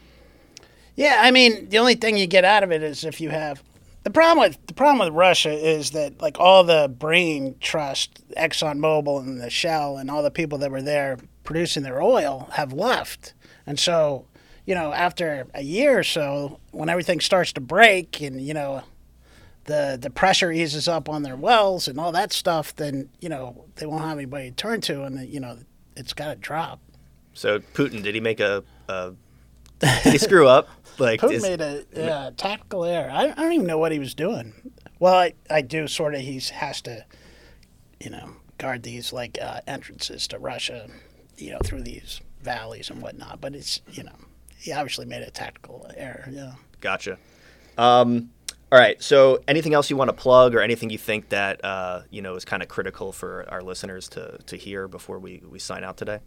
Yeah, 0.96 1.18
I 1.20 1.32
mean, 1.32 1.68
the 1.68 1.78
only 1.78 1.96
thing 1.96 2.16
you 2.16 2.26
get 2.26 2.46
out 2.46 2.64
of 2.64 2.72
it 2.72 2.82
is 2.82 3.04
if 3.04 3.20
you 3.20 3.30
have 3.30 3.62
the 4.04 4.10
problem 4.10 4.48
with 4.48 4.66
the 4.66 4.74
problem 4.74 5.06
with 5.06 5.14
Russia 5.14 5.52
is 5.52 5.92
that 5.92 6.22
like 6.22 6.40
all 6.40 6.64
the 6.64 6.88
brain 6.88 7.56
trust, 7.60 8.24
ExxonMobil 8.38 9.20
and 9.20 9.42
the 9.42 9.50
Shell 9.50 9.98
and 9.98 10.10
all 10.10 10.24
the 10.24 10.32
people 10.32 10.58
that 10.60 10.72
were 10.72 10.82
there 10.82 11.18
producing 11.44 11.84
their 11.84 12.02
oil 12.02 12.48
have 12.54 12.72
left, 12.72 13.34
and 13.66 13.78
so 13.78 14.26
you 14.66 14.74
know 14.74 14.94
after 14.94 15.48
a 15.54 15.64
year 15.64 16.00
or 16.00 16.04
so, 16.04 16.62
when 16.72 16.88
everything 16.88 17.20
starts 17.20 17.52
to 17.52 17.62
break 17.62 18.22
and 18.22 18.40
you 18.40 18.54
know 18.54 18.84
the 19.68 19.98
the 20.02 20.10
pressure 20.10 20.52
eases 20.52 20.88
up 20.88 21.08
on 21.08 21.24
their 21.24 21.36
wells 21.36 21.88
and 21.88 22.00
all 22.00 22.12
that 22.14 22.34
stuff, 22.34 22.76
then 22.76 23.10
you 23.22 23.30
know 23.30 23.66
they 23.76 23.86
won't 23.86 24.04
have 24.04 24.18
anybody 24.18 24.50
to 24.50 24.56
turn 24.56 24.82
to, 24.82 25.04
and 25.04 25.30
you 25.30 25.40
know 25.40 25.60
it's 25.96 26.14
got 26.14 26.30
to 26.30 26.36
drop. 26.36 26.80
So 27.34 27.60
Putin, 27.60 28.02
did 28.02 28.16
he 28.16 28.22
make 28.22 28.40
a, 28.40 28.64
a 28.90 29.14
did 29.80 30.14
he 30.14 30.18
screw 30.18 30.48
up? 30.48 30.68
Like 31.00 31.22
Putin 31.22 31.34
is, 31.34 31.44
made 31.44 31.62
a 31.62 31.86
yeah, 31.96 32.32
tactical 32.36 32.84
error. 32.84 33.12
I, 33.12 33.26
I 33.26 33.36
don't 33.36 33.54
even 33.54 33.68
know 33.68 33.78
what 33.78 33.92
he 33.92 34.00
was 34.00 34.16
doing. 34.16 34.72
Well, 34.98 35.14
I, 35.14 35.34
I 35.48 35.62
do 35.62 35.88
sort 35.88 36.16
of. 36.16 36.22
He 36.22 36.42
has 36.54 36.82
to, 36.82 37.06
you 38.00 38.10
know, 38.10 38.32
guard 38.58 38.82
these 38.82 39.14
like 39.14 39.38
uh, 39.40 39.62
entrances 39.68 40.28
to 40.30 40.40
Russia, 40.40 40.88
you 41.38 41.52
know, 41.52 41.60
through 41.64 41.84
these 41.84 42.20
valleys 42.42 42.90
and 42.90 43.00
whatnot. 43.00 43.40
But 43.42 43.54
it's 43.54 43.82
you 43.92 44.06
know, 44.06 44.16
he 44.58 44.72
obviously 44.72 45.06
made 45.06 45.22
a 45.22 45.30
tactical 45.30 45.86
error. 45.96 46.28
Yeah. 46.32 46.54
Gotcha. 46.82 47.20
Um, 47.78 48.32
all 48.72 48.80
right. 48.80 49.02
So, 49.02 49.40
anything 49.48 49.74
else 49.74 49.90
you 49.90 49.96
want 49.96 50.10
to 50.10 50.16
plug, 50.16 50.54
or 50.56 50.62
anything 50.62 50.90
you 50.90 50.98
think 50.98 51.30
that 51.30 51.64
uh, 51.64 52.02
you 52.10 52.22
know 52.22 52.36
is 52.36 52.46
kind 52.46 52.62
of 52.62 52.70
critical 52.70 53.12
for 53.12 53.46
our 53.50 53.62
listeners 53.62 54.10
to 54.10 54.38
to 54.46 54.58
hear 54.58 54.88
before 54.88 55.20
we 55.20 55.42
we 55.50 55.60
sign 55.60 55.84
out 55.84 55.98
today? 55.98 56.20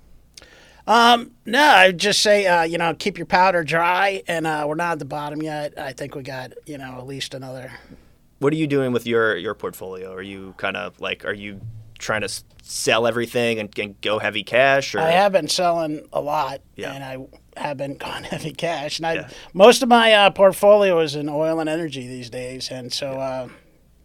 Um, 0.87 1.33
no, 1.45 1.63
I 1.63 1.93
just 1.93 2.23
say, 2.23 2.47
uh, 2.47 2.63
you 2.63 2.79
know, 2.79 2.95
keep 2.95 3.19
your 3.19 3.27
powder 3.27 3.63
dry, 3.63 4.23
and 4.27 4.47
uh, 4.47 4.65
we're 4.67 4.75
not 4.75 4.93
at 4.93 4.99
the 4.99 5.05
bottom 5.05 5.43
yet. 5.43 5.79
I 5.79 5.93
think 5.93 6.15
we 6.15 6.23
got, 6.23 6.53
you 6.67 6.79
know, 6.79 6.99
at 6.99 7.07
least 7.07 7.35
another. 7.35 7.73
What 8.39 8.53
are 8.53 8.57
you 8.57 8.67
doing 8.67 8.93
with 8.93 9.07
your 9.07 9.37
your 9.37 9.55
portfolio? 9.55 10.13
Are 10.13 10.23
you 10.23 10.55
kind 10.57 10.77
of 10.77 11.01
like, 11.01 11.25
are 11.25 11.35
you 11.35 11.61
trying 11.99 12.23
to 12.23 12.43
sell 12.71 13.07
everything 13.07 13.59
and, 13.59 13.77
and 13.79 14.01
go 14.01 14.19
heavy 14.19 14.45
cash? 14.45 14.95
Or? 14.95 15.01
I 15.01 15.11
have 15.11 15.33
been 15.33 15.49
selling 15.49 16.07
a 16.13 16.21
lot, 16.21 16.61
yeah. 16.77 16.93
and 16.93 17.05
I 17.05 17.61
have 17.61 17.77
been 17.77 17.95
going 17.99 18.25
heavy 18.25 18.53
cash. 18.53 18.99
And 18.99 19.07
I, 19.07 19.15
yeah. 19.15 19.29
most 19.53 19.83
of 19.83 19.89
my 19.89 20.13
uh, 20.13 20.31
portfolio 20.31 21.01
is 21.01 21.15
in 21.15 21.29
oil 21.29 21.61
and 21.61 21.69
energy 21.69 22.07
these 22.07 22.31
days, 22.31 22.71
and 22.71 22.93
so. 22.93 23.13
Uh, 23.13 23.49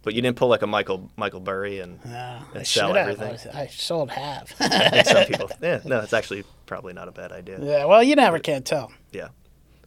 but 0.02 0.14
you 0.14 0.22
didn't 0.22 0.36
pull 0.36 0.48
like 0.48 0.62
a 0.62 0.68
Michael 0.68 1.10
Michael 1.16 1.40
Burry 1.40 1.80
and, 1.80 2.04
no, 2.04 2.40
and 2.54 2.64
sell 2.64 2.96
everything. 2.96 3.36
I, 3.52 3.62
I, 3.62 3.66
sold 3.66 4.10
half. 4.10 4.56
some 5.04 5.24
people, 5.26 5.50
yeah, 5.60 5.80
no, 5.84 5.98
it's 6.00 6.12
actually 6.12 6.44
probably 6.64 6.92
not 6.92 7.08
a 7.08 7.12
bad 7.12 7.32
idea. 7.32 7.58
Yeah, 7.60 7.84
well, 7.86 8.04
you 8.04 8.14
never 8.14 8.38
can 8.38 8.62
tell. 8.62 8.92
Yeah. 9.12 9.28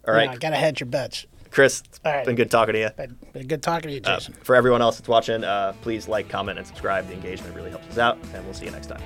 All 0.05 0.13
right. 0.13 0.25
You 0.25 0.31
know, 0.31 0.37
gotta 0.37 0.57
hedge 0.57 0.81
your 0.81 0.89
bets. 0.89 1.25
Chris, 1.51 1.83
All 2.05 2.13
right. 2.13 2.25
been 2.25 2.35
good 2.35 2.51
talking 2.51 2.73
to 2.73 2.79
you. 2.79 2.89
Been, 2.95 3.17
been 3.33 3.47
good 3.47 3.63
talking 3.63 3.89
to 3.89 3.93
you, 3.95 4.01
uh, 4.03 4.17
Jason. 4.17 4.33
Uh, 4.33 4.43
for 4.43 4.55
everyone 4.55 4.81
else 4.81 4.97
that's 4.97 5.09
watching, 5.09 5.43
uh, 5.43 5.73
please 5.81 6.07
like, 6.07 6.29
comment, 6.29 6.57
and 6.57 6.67
subscribe. 6.67 7.07
The 7.07 7.13
engagement 7.13 7.55
really 7.55 7.71
helps 7.71 7.87
us 7.89 7.97
out, 7.97 8.17
and 8.33 8.43
we'll 8.45 8.53
see 8.53 8.65
you 8.65 8.71
next 8.71 8.87
time. 8.87 9.01